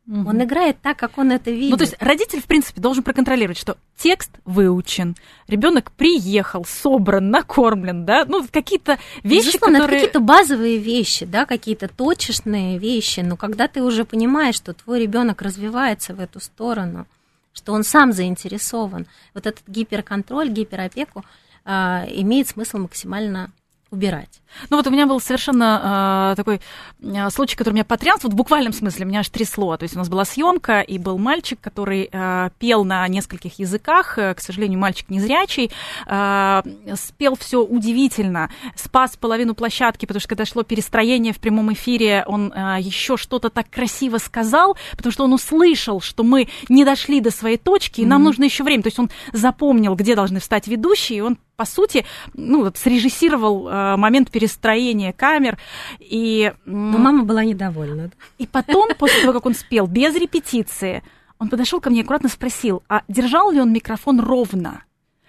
[0.07, 0.29] Угу.
[0.29, 1.71] Он играет так, как он это видит.
[1.71, 5.17] Ну, то есть родитель, в принципе, должен проконтролировать, что текст выучен,
[5.49, 10.03] ребенок приехал, собран, накормлен, да, ну, какие-то вещи, Безусловно, которые...
[10.03, 15.01] это какие-то базовые вещи, да, какие-то точечные вещи, но когда ты уже понимаешь, что твой
[15.01, 17.07] ребенок развивается в эту сторону,
[17.55, 21.25] что он сам заинтересован, вот этот гиперконтроль, гиперопеку
[21.65, 21.71] э,
[22.11, 23.53] имеет смысл максимально
[23.95, 24.43] убирать.
[24.71, 26.61] Ну вот у меня был совершенно э, такой
[27.03, 29.77] э, случай, который меня потряс, вот в буквальном смысле меня аж трясло.
[29.77, 34.19] То есть у нас была съемка, и был мальчик, который э, пел на нескольких языках,
[34.19, 35.71] э, к сожалению, мальчик незрячий,
[36.07, 36.63] э,
[36.95, 42.53] спел все удивительно, спас половину площадки, потому что когда шло перестроение в прямом эфире, он
[42.53, 47.31] э, еще что-то так красиво сказал, потому что он услышал, что мы не дошли до
[47.31, 48.09] своей точки, и mm-hmm.
[48.09, 48.83] нам нужно еще время.
[48.83, 53.69] То есть он запомнил, где должны встать ведущие, и он по сути, ну, вот срежиссировал
[53.69, 55.59] э, момент перестроения камер.
[56.01, 58.11] И, Но мама была недовольна.
[58.39, 61.03] И потом, после того, как он спел, без репетиции,
[61.39, 64.85] он подошел ко мне и аккуратно спросил, а держал ли он микрофон ровно?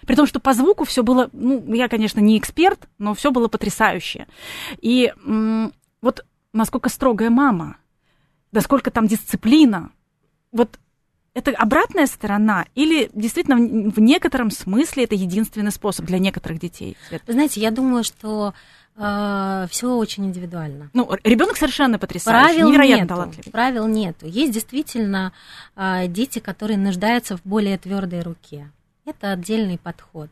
[0.05, 3.47] При том, что по звуку все было, ну, я, конечно, не эксперт, но все было
[3.47, 4.27] потрясающе.
[4.81, 7.77] И м- вот насколько строгая мама,
[8.51, 9.89] насколько там дисциплина,
[10.51, 10.79] вот
[11.35, 16.97] это обратная сторона или действительно в некотором смысле это единственный способ для некоторых детей?
[17.11, 18.53] Вы знаете, я думаю, что
[18.95, 20.89] э, все очень индивидуально.
[20.93, 23.51] Ну, ребенок совершенно потрясающий, правил невероятно нету, талантливый.
[23.51, 24.25] Правил нету.
[24.25, 25.33] Есть действительно
[25.75, 28.71] э, дети, которые нуждаются в более твердой руке.
[29.05, 30.29] Это отдельный подход.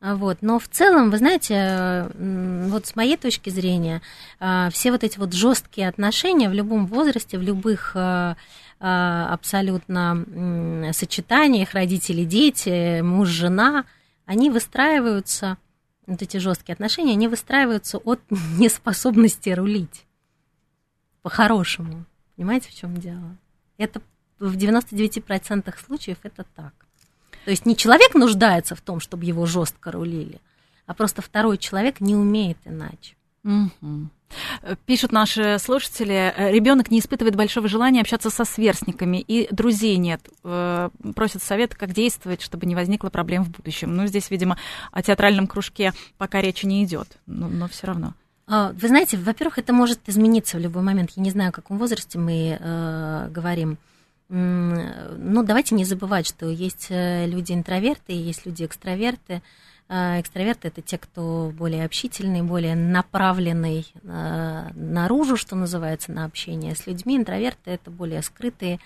[0.00, 0.38] А вот.
[0.40, 4.02] Но в целом, вы знаете, вот с моей точки зрения,
[4.38, 7.96] э, все вот эти вот жесткие отношения в любом возрасте, в любых
[8.78, 13.84] а, абсолютно сочетаниях родители, дети, муж, жена,
[14.24, 15.56] они выстраиваются,
[16.06, 20.06] вот эти жесткие отношения, они выстраиваются от неспособности рулить
[21.26, 22.04] по-хорошему.
[22.36, 23.36] Понимаете, в чем дело?
[23.78, 24.00] Это
[24.38, 26.72] в 99% случаев это так.
[27.44, 30.40] То есть не человек нуждается в том, чтобы его жестко рулили,
[30.86, 33.16] а просто второй человек не умеет иначе.
[33.42, 34.08] Угу.
[34.84, 40.20] Пишут наши слушатели, ребенок не испытывает большого желания общаться со сверстниками, и друзей нет.
[40.44, 43.94] Э, просят совет, как действовать, чтобы не возникло проблем в будущем.
[43.94, 44.58] Ну, здесь, видимо,
[44.92, 48.14] о театральном кружке пока речи не идет, но, но все равно.
[48.48, 51.10] А, вы знаете, во-первых, это может измениться в любой момент.
[51.16, 53.78] Я не знаю, в каком возрасте мы э, говорим.
[54.28, 59.40] Ну, давайте не забывать, что есть э, люди интроверты, есть люди экстраверты.
[59.88, 66.74] А, экстраверты это те, кто более общительный, более направленный а, наружу, что называется, на общение
[66.74, 67.16] с людьми.
[67.16, 68.80] Интроверты это более скрытые,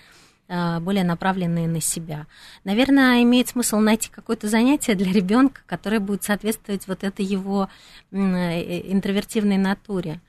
[0.47, 2.27] а, более направленные на себя.
[2.65, 7.67] Наверное, имеет смысл найти какое-то занятие для ребенка, которое будет соответствовать вот этой его
[8.11, 10.21] э, интровертивной натуре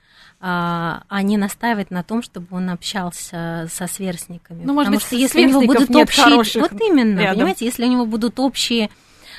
[0.44, 4.64] а не настаивать на том, чтобы он общался со сверстниками.
[4.64, 7.36] Ну, может Потому быть, что если у него будут общие, вот именно, рядом.
[7.36, 8.90] понимаете, если у него будут общие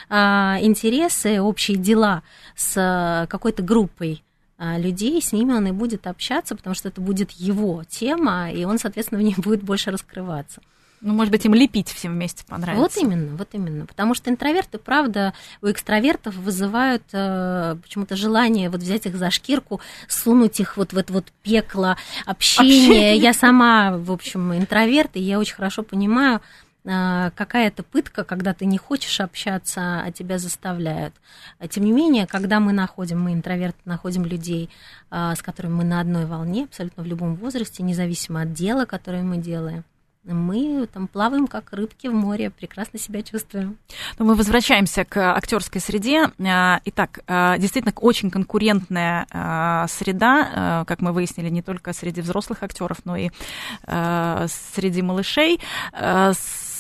[0.10, 2.24] интересы, общие дела
[2.56, 4.24] с а, какой-то группой
[4.58, 8.64] а, людей, с ними он и будет общаться, потому что это будет его тема, и
[8.66, 10.62] он, соответственно, в ней будет больше раскрываться.
[11.04, 12.82] Ну, может быть, им лепить всем вместе понравится.
[12.82, 13.86] Вот именно, вот именно.
[13.86, 19.82] Потому что интроверты, правда, у экстравертов вызывают э, почему-то желание вот взять их за шкирку,
[20.08, 22.86] сунуть их вот в это вот пекло общения.
[22.86, 23.18] Общение.
[23.18, 26.42] Я сама, в общем, интроверт, и я очень хорошо понимаю, а,
[26.84, 31.14] какая-то пытка, когда ты не хочешь общаться, а тебя заставляют.
[31.60, 34.70] А тем не менее, когда мы находим, мы интроверты находим людей,
[35.10, 39.24] а, с которыми мы на одной волне, абсолютно в любом возрасте, независимо от дела, которое
[39.24, 39.86] мы делаем,
[40.26, 43.78] мы там плаваем как рыбки в море, прекрасно себя чувствуем.
[44.18, 46.32] Но мы возвращаемся к актерской среде.
[46.38, 47.20] Итак,
[47.60, 53.32] действительно очень конкурентная среда, как мы выяснили, не только среди взрослых актеров, но и
[53.86, 55.60] среди малышей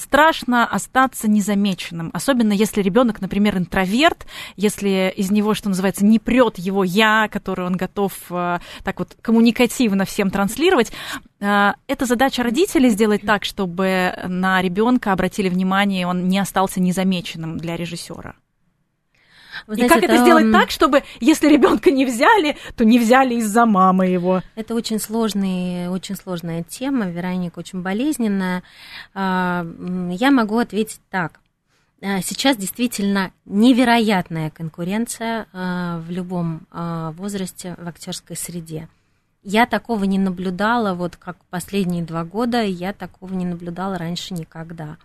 [0.04, 6.58] страшно остаться незамеченным, особенно если ребенок, например, интроверт, если из него, что называется, не прет
[6.58, 10.92] его я, который он готов э, так вот коммуникативно всем транслировать.
[11.40, 17.58] Э, это задача родителей сделать так, чтобы на ребенка обратили внимание, он не остался незамеченным
[17.58, 18.36] для режиссера.
[19.68, 23.00] Вы знаете, и как это, это сделать так, чтобы если ребенка не взяли, то не
[23.00, 24.42] взяли из-за мамы его?
[24.56, 28.64] Это очень сложный, очень сложная тема, Вероника, очень болезненная.
[29.14, 29.66] А,
[30.12, 31.40] я могу ответить так.
[32.02, 38.90] А, сейчас действительно невероятная конкуренция а, в любом возрасте в актерской среде.
[39.44, 44.98] Я такого не наблюдала, вот как последние два года, я такого не наблюдала раньше никогда.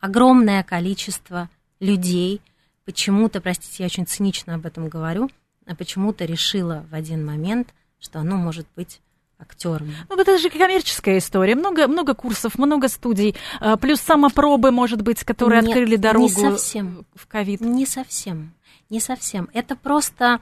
[0.00, 1.48] Огромное количество
[1.80, 2.42] людей
[2.84, 5.30] почему-то, простите, я очень цинично об этом говорю,
[5.66, 9.00] а почему-то решила в один момент, что оно может быть
[9.40, 9.94] актером.
[10.08, 11.54] Ну, это же коммерческая история.
[11.54, 13.34] Много, много курсов, много студий.
[13.58, 17.06] А, плюс самопробы, может быть, которые Нет, открыли дорогу не совсем.
[17.14, 17.60] в ковид.
[17.60, 18.52] Не совсем.
[18.90, 19.48] Не совсем.
[19.52, 20.40] Это просто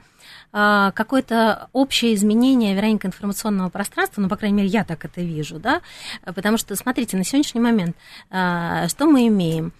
[0.51, 5.59] э, какое-то общее изменение, Вероника, информационного пространства, ну, по крайней мере, я так это вижу,
[5.59, 5.81] да,
[6.25, 7.95] потому что, смотрите, на сегодняшний момент,
[8.31, 9.71] э, что мы имеем?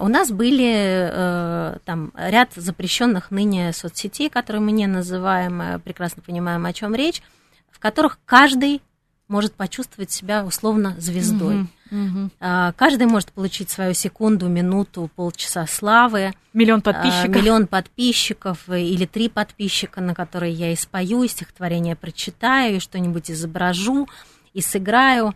[0.00, 6.64] У нас были э, там ряд запрещенных ныне соцсетей, которые мы не называем, прекрасно понимаем,
[6.64, 7.22] о чем речь,
[7.70, 8.80] в которых каждый
[9.28, 11.62] может почувствовать себя условно звездой.
[11.62, 12.30] Угу, угу.
[12.38, 16.32] Каждый может получить свою секунду, минуту, полчаса славы.
[16.52, 17.36] Миллион а, подписчиков.
[17.36, 23.30] Миллион подписчиков или три подписчика, на которые я и спою, и стихотворение прочитаю, и что-нибудь
[23.30, 24.08] изображу,
[24.52, 25.34] и сыграю.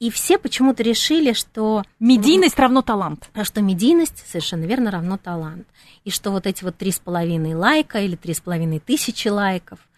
[0.00, 1.82] И все почему-то решили, что...
[2.00, 3.30] Медийность равно талант.
[3.42, 5.66] Что медийность, совершенно верно, равно талант.
[6.04, 9.78] И что вот эти вот три с половиной лайка или три с половиной тысячи лайков–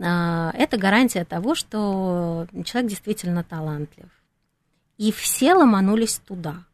[0.00, 4.08] а, это гарантия того, что человек действительно талантлив.
[4.98, 6.64] И все ломанулись туда.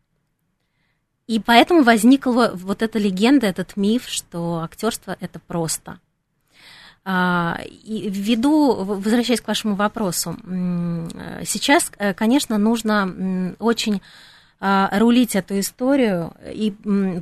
[1.26, 6.00] И поэтому возникла вот эта легенда, этот миф, что актерство это просто.
[7.10, 10.36] А, и ввиду, возвращаясь к вашему вопросу,
[11.44, 14.02] сейчас, э, конечно, нужно очень
[14.60, 16.70] а, рулить эту историю и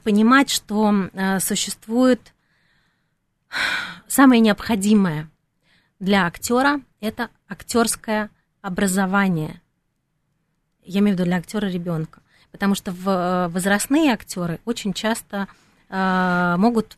[0.02, 2.20] понимать, что существует
[4.08, 5.28] самое необходимое–
[5.98, 8.30] для актера это актерское
[8.60, 9.62] образование.
[10.82, 12.20] Я имею в виду для актера ребенка.
[12.52, 16.96] Потому что э, возрастные актеры очень часто э, могут,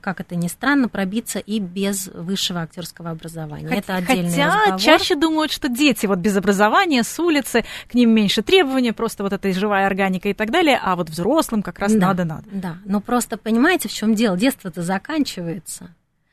[0.00, 3.68] как это ни странно, пробиться и без высшего актерского образования.
[3.68, 4.80] Хотя, это отдельный Хотя разговор.
[4.80, 9.32] чаще думают, что дети вот без образования, с улицы, к ним меньше требований, просто вот
[9.34, 12.44] эта живая органика и так далее, а вот взрослым как раз надо-надо.
[12.50, 14.36] Да, да, но просто понимаете, в чем дело?
[14.36, 15.90] Детство-то заканчивается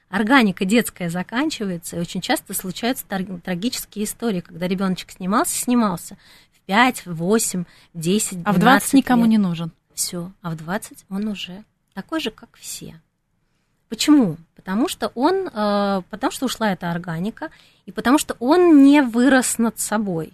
[0.09, 6.17] органика детская заканчивается, и очень часто случаются трагические истории, когда ребеночек снимался, снимался
[6.51, 9.29] в 5, в 8, в 10, А в 20 никому лет.
[9.31, 9.71] не нужен.
[9.93, 11.63] Все, а в 20 он уже
[12.01, 13.01] такой же, как все.
[13.89, 14.37] Почему?
[14.55, 17.49] Потому что он, э, потому что ушла эта органика,
[17.85, 20.31] и потому что он не вырос над собой.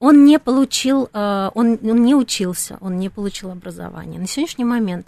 [0.00, 4.20] Он не получил, э, он, он не учился, он не получил образование.
[4.20, 5.06] На сегодняшний момент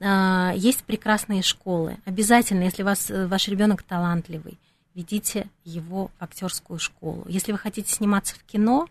[0.00, 1.98] а, есть прекрасные школы.
[2.06, 4.58] Обязательно, если вас, э, ваш ребенок талантливый,
[4.94, 7.24] ведите его в актерскую школу.
[7.28, 8.88] Если вы хотите сниматься в кино,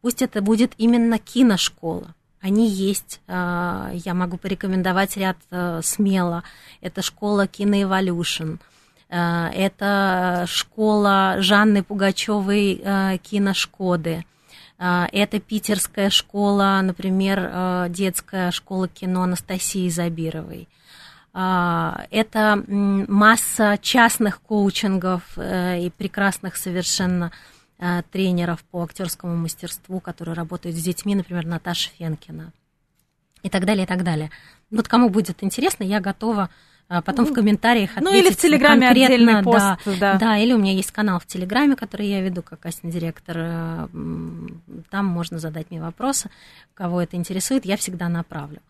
[0.00, 2.14] пусть это будет именно киношкола.
[2.40, 3.20] Они есть.
[3.28, 6.42] А, я могу порекомендовать ряд э, смело.
[6.80, 8.54] Это школа Киноэволюшн.
[9.08, 14.24] Это школа Жанны Пугачевой э, киношкоды.
[14.78, 20.68] А, это питерская школа, например, детская школа кино Анастасии Забировой.
[21.32, 27.59] Это масса частных коучингов э, и прекрасных совершенно э,
[28.10, 32.52] тренеров по актерскому мастерству, которые работают с детьми, например, Наташа Фенкина
[33.42, 34.30] и так далее, и так далее.
[34.70, 36.50] Вот кому будет интересно, я готова
[36.92, 39.58] а потом в комментариях ответить Ну или в Телеграме отдельный пост.
[39.58, 40.18] Да, да.
[40.18, 43.36] да, или у меня есть канал в Телеграме, который я веду как кастинг-директор.
[43.38, 43.88] Э,
[44.90, 46.30] там можно задать мне вопросы,
[46.74, 48.60] кого это интересует, я всегда направлю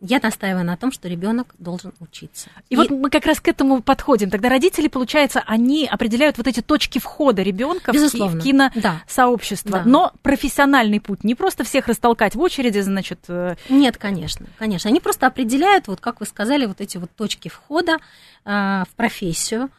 [0.00, 2.50] я настаиваю на том, что ребенок должен учиться.
[2.68, 4.28] И, и вот мы как раз к этому подходим.
[4.28, 9.78] Тогда родители, получается, они определяют вот эти точки входа ребенка в, в киносообщество.
[9.78, 9.82] Да.
[9.84, 13.20] Но профессиональный путь не просто всех растолкать в очереди, значит.
[13.28, 14.90] Э, Нет, конечно, конечно.
[14.90, 17.96] Они просто определяют, вот как вы сказали, вот эти вот точки входа
[18.44, 19.70] э, в профессию.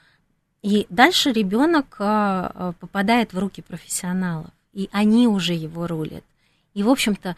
[0.64, 6.24] И дальше ребенок э, попадает в руки профессионалов, и они уже его рулят.
[6.74, 7.36] И, в общем-то,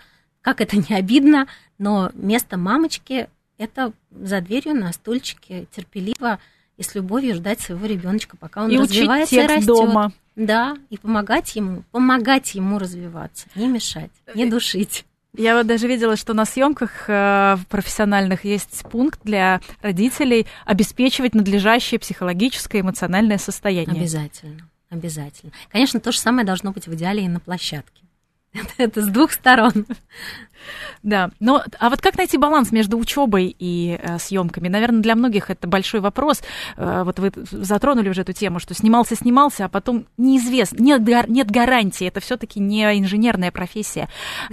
[0.48, 1.46] как это не обидно,
[1.78, 3.28] но место мамочки–
[3.58, 6.40] это за дверью на стульчике терпеливо
[6.78, 9.66] и с любовью ждать своего ребеночка, пока он и развивается и растет.
[9.66, 10.14] дома.
[10.38, 15.04] Да, и помогать ему, помогать ему развиваться, не мешать, не э, душить.
[15.36, 22.00] Я вот даже видела, что на съемках э, профессиональных есть пункт для родителей обеспечивать надлежащее
[22.00, 24.00] психологическое и эмоциональное состояние.
[24.00, 25.52] Обязательно, обязательно.
[25.70, 28.07] Конечно, то же самое должно быть в идеале и на площадке.
[28.78, 29.86] Это с двух сторон.
[31.04, 34.68] Да, но а вот как найти баланс между учебой и э, съемками?
[34.68, 36.42] Наверное, для многих это большой вопрос.
[36.76, 41.50] Э, вот вы затронули уже эту тему, что снимался, снимался, а потом неизвестно, нет, нет
[41.52, 42.08] гарантии.
[42.08, 44.10] Это все-таки не инженерная профессия.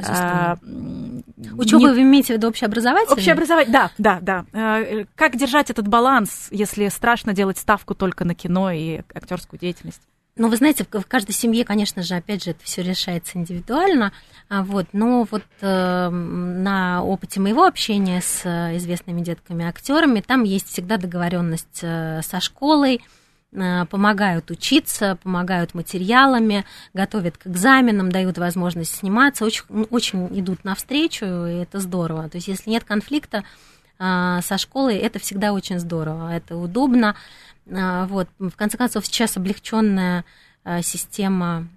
[0.07, 0.59] А,
[1.57, 1.94] Учеба не...
[1.94, 3.18] вы имеете в виду общеобразовательную?
[3.18, 4.80] Общеобразовательную, да, да, да.
[4.80, 10.02] Э, как держать этот баланс, если страшно делать ставку только на кино и актерскую деятельность?
[10.37, 14.12] Ну, вы знаете, в каждой семье, конечно же, опять же, это все решается индивидуально.
[14.49, 20.66] А вот, но вот э, на опыте моего общения с э, известными детками-актерами, там есть
[20.66, 23.01] всегда договоренность э, со школой,
[23.53, 26.64] э, помогают учиться, помогают материалами,
[26.95, 32.28] готовят к экзаменам, дают возможность сниматься, очень, очень идут навстречу, и это здорово.
[32.28, 33.45] То есть, если нет конфликта
[33.97, 37.14] со школой, это всегда очень здорово, это удобно.
[37.73, 38.29] А, вот.
[38.39, 40.25] В конце концов, сейчас облегченная
[40.65, 41.69] а, система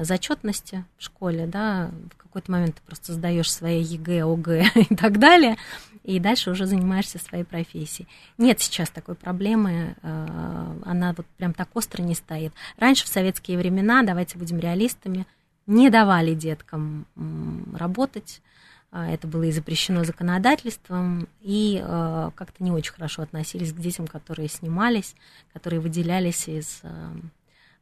[0.00, 5.18] зачетности в школе, да, в какой-то момент ты просто сдаешь свои ЕГЭ, ОГЭ и так
[5.18, 5.56] далее,
[6.04, 8.08] и дальше уже занимаешься своей профессией.
[8.36, 12.52] Нет сейчас такой проблемы, а, она вот прям так остро не стоит.
[12.76, 15.26] Раньше, в советские времена, давайте будем реалистами,
[15.66, 17.06] не давали деткам
[17.74, 18.40] работать,
[18.90, 24.48] это было и запрещено законодательством, и э, как-то не очень хорошо относились к детям, которые
[24.48, 25.14] снимались,
[25.52, 27.10] которые выделялись из э,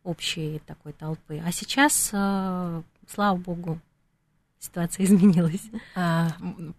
[0.03, 1.41] общей такой толпы.
[1.45, 3.81] А сейчас, слава богу,
[4.59, 5.63] ситуация изменилась.
[5.95, 6.33] А,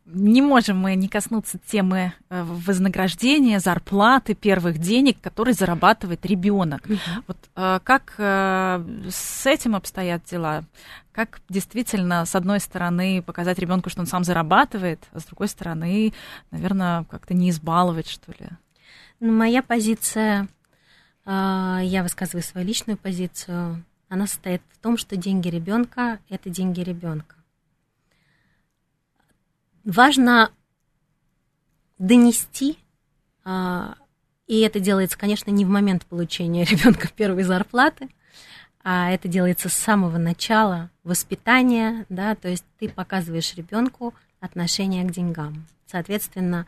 [0.05, 6.85] не можем мы не коснуться темы э, вознаграждения, зарплаты, первых денег, которые зарабатывает ребенок.
[6.85, 6.97] Угу.
[7.27, 10.63] Вот а, как а, с этим обстоят дела?
[11.11, 16.13] Как действительно, с одной стороны, показать ребенку, что он сам зарабатывает, а с другой стороны,
[16.51, 18.49] наверное, как-то не избаловать, что ли?
[19.19, 20.47] Ну, моя позиция,
[21.25, 27.36] я высказываю свою личную позицию, она состоит в том, что деньги ребенка это деньги ребенка
[29.87, 30.51] важно
[31.97, 32.77] донести,
[33.43, 33.95] а,
[34.45, 38.09] и это делается, конечно, не в момент получения ребенка первой зарплаты,
[38.83, 45.11] а это делается с самого начала воспитания, да, то есть ты показываешь ребенку отношение к
[45.11, 45.65] деньгам.
[45.85, 46.67] Соответственно,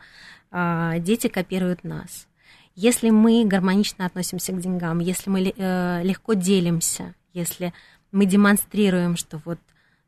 [0.50, 2.26] а, дети копируют нас.
[2.74, 7.74] Если мы гармонично относимся к деньгам, если мы э, легко делимся, если
[8.10, 9.58] мы демонстрируем, что вот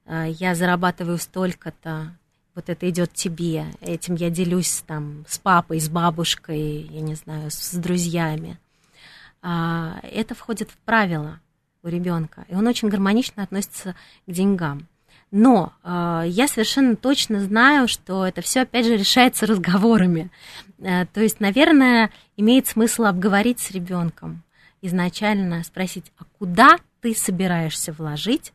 [0.06, 2.16] э, я зарабатываю столько-то,
[2.54, 7.50] вот это идет тебе, этим я делюсь там с папой, с бабушкой, я не знаю,
[7.50, 8.58] с, с друзьями.
[9.40, 11.40] А, это входит в правила
[11.82, 13.96] у ребенка, и он очень гармонично относится
[14.26, 14.86] к деньгам.
[15.32, 20.30] Но э, я совершенно точно знаю, что это все, опять же, решается разговорами.
[20.78, 24.42] Э, то есть, наверное, имеет смысл обговорить с ребенком
[24.82, 28.52] изначально, спросить, а куда ты собираешься вложить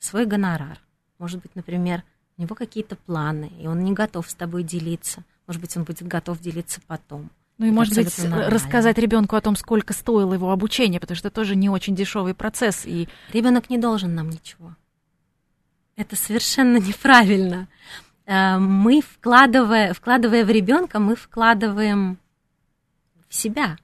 [0.00, 0.80] свой гонорар?
[1.18, 2.02] Может быть, например,
[2.36, 5.24] у него какие-то планы, и он не готов с тобой делиться.
[5.46, 7.30] Может быть, он будет готов делиться потом.
[7.58, 8.50] Ну и, это может быть, нормально.
[8.50, 12.34] рассказать ребенку о том, сколько стоило его обучение, потому что это тоже не очень дешевый
[12.34, 12.84] процесс.
[12.84, 13.08] И...
[13.32, 14.74] Ребенок не должен нам ничего.
[15.96, 17.68] Это совершенно неправильно.
[18.26, 22.18] Э, мы, вкладывая, вкладывая в ребенка, мы вкладываем
[23.28, 23.78] в себя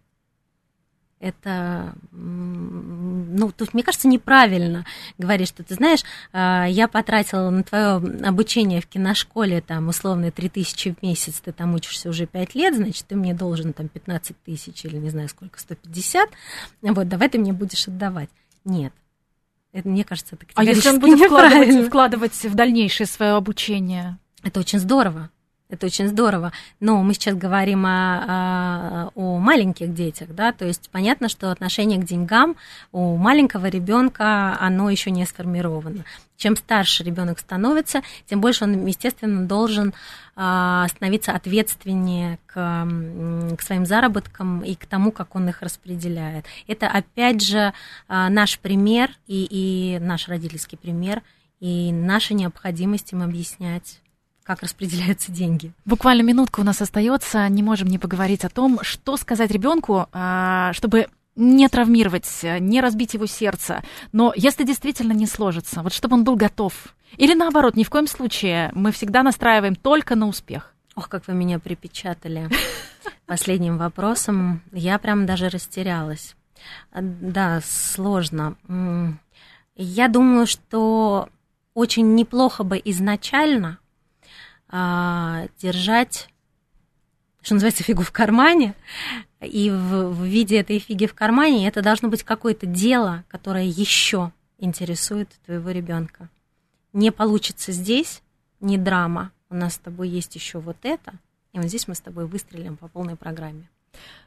[1.23, 4.85] это, ну, тут, мне кажется, неправильно
[5.19, 6.03] говорить, что ты знаешь,
[6.33, 7.97] а, я потратила на твое
[8.27, 12.75] обучение в киношколе, там, условно, 3 тысячи в месяц, ты там учишься уже 5 лет,
[12.75, 16.29] значит, ты мне должен там 15 тысяч или не знаю сколько, 150,
[16.83, 18.29] вот, давай ты мне будешь отдавать.
[18.65, 18.93] Нет.
[19.73, 24.19] Это, мне кажется, это А если он будет вкладывать, вкладывать в дальнейшее свое обучение?
[24.43, 25.31] Это очень здорово.
[25.73, 26.53] Это очень здорово.
[26.81, 31.99] Но мы сейчас говорим о, о, о маленьких детях, да, то есть понятно, что отношение
[31.99, 32.57] к деньгам
[32.93, 36.05] у маленького ребенка оно еще не сформировано.
[36.37, 39.95] Чем старше ребенок становится, тем больше он, естественно, должен
[40.37, 42.53] а, становиться ответственнее к,
[43.57, 46.45] к своим заработкам и к тому, как он их распределяет.
[46.67, 47.73] Это, опять же,
[48.09, 51.23] а, наш пример и, и наш родительский пример,
[51.61, 54.03] и наша необходимость им объяснять
[54.45, 55.73] как распределяются деньги.
[55.85, 60.73] Буквально минутка у нас остается, не можем не поговорить о том, что сказать ребенку, а,
[60.73, 63.83] чтобы не травмировать, не разбить его сердце.
[64.13, 66.95] Но если действительно не сложится, вот чтобы он был готов.
[67.17, 70.75] Или наоборот, ни в коем случае мы всегда настраиваем только на успех.
[70.95, 72.51] Ох, как вы меня припечатали
[73.27, 74.63] последним вопросом.
[74.73, 76.37] Я прям даже растерялась.
[76.95, 78.57] Да, сложно.
[79.75, 81.29] Я думаю, что
[81.75, 83.79] очень неплохо бы изначально
[84.73, 86.29] а, держать,
[87.43, 88.75] что называется, фигу в кармане,
[89.41, 94.33] и в, в виде этой фиги в кармане это должно быть какое-то дело, которое еще
[94.59, 96.31] интересует твоего ребенка.
[96.93, 98.23] не получится здесь,
[98.61, 101.13] не драма, у нас с тобой есть еще вот это,
[101.53, 103.69] и вот здесь мы с тобой выстрелим по полной программе.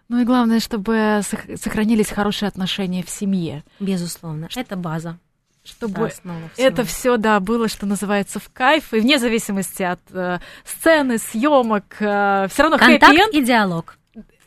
[0.09, 1.21] Ну и главное, чтобы
[1.55, 3.63] сохранились хорошие отношения в семье.
[3.79, 5.17] Безусловно, это база
[5.65, 6.11] чтобы
[6.57, 11.95] это все, да, было, что называется, в кайф, и вне зависимости от э, сцены, съемок,
[11.99, 13.97] э, все равно Контакт и диалог.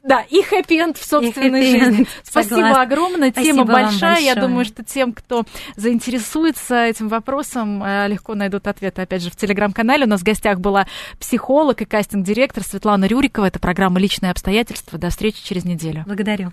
[0.03, 2.07] Да, и хэппи-энд в собственной жизни.
[2.23, 2.83] Спасибо Согласна.
[2.83, 3.31] огромное.
[3.31, 4.21] Спасибо Тема большая.
[4.21, 5.45] Я думаю, что тем, кто
[5.77, 10.05] заинтересуется этим вопросом, э, легко найдут ответы, опять же, в телеграм-канале.
[10.05, 10.87] У нас в гостях была
[11.19, 13.47] психолог и кастинг-директор Светлана Рюрикова.
[13.47, 14.99] Это программа «Личные обстоятельства».
[14.99, 16.05] До встречи через неделю.
[16.07, 16.53] Благодарю.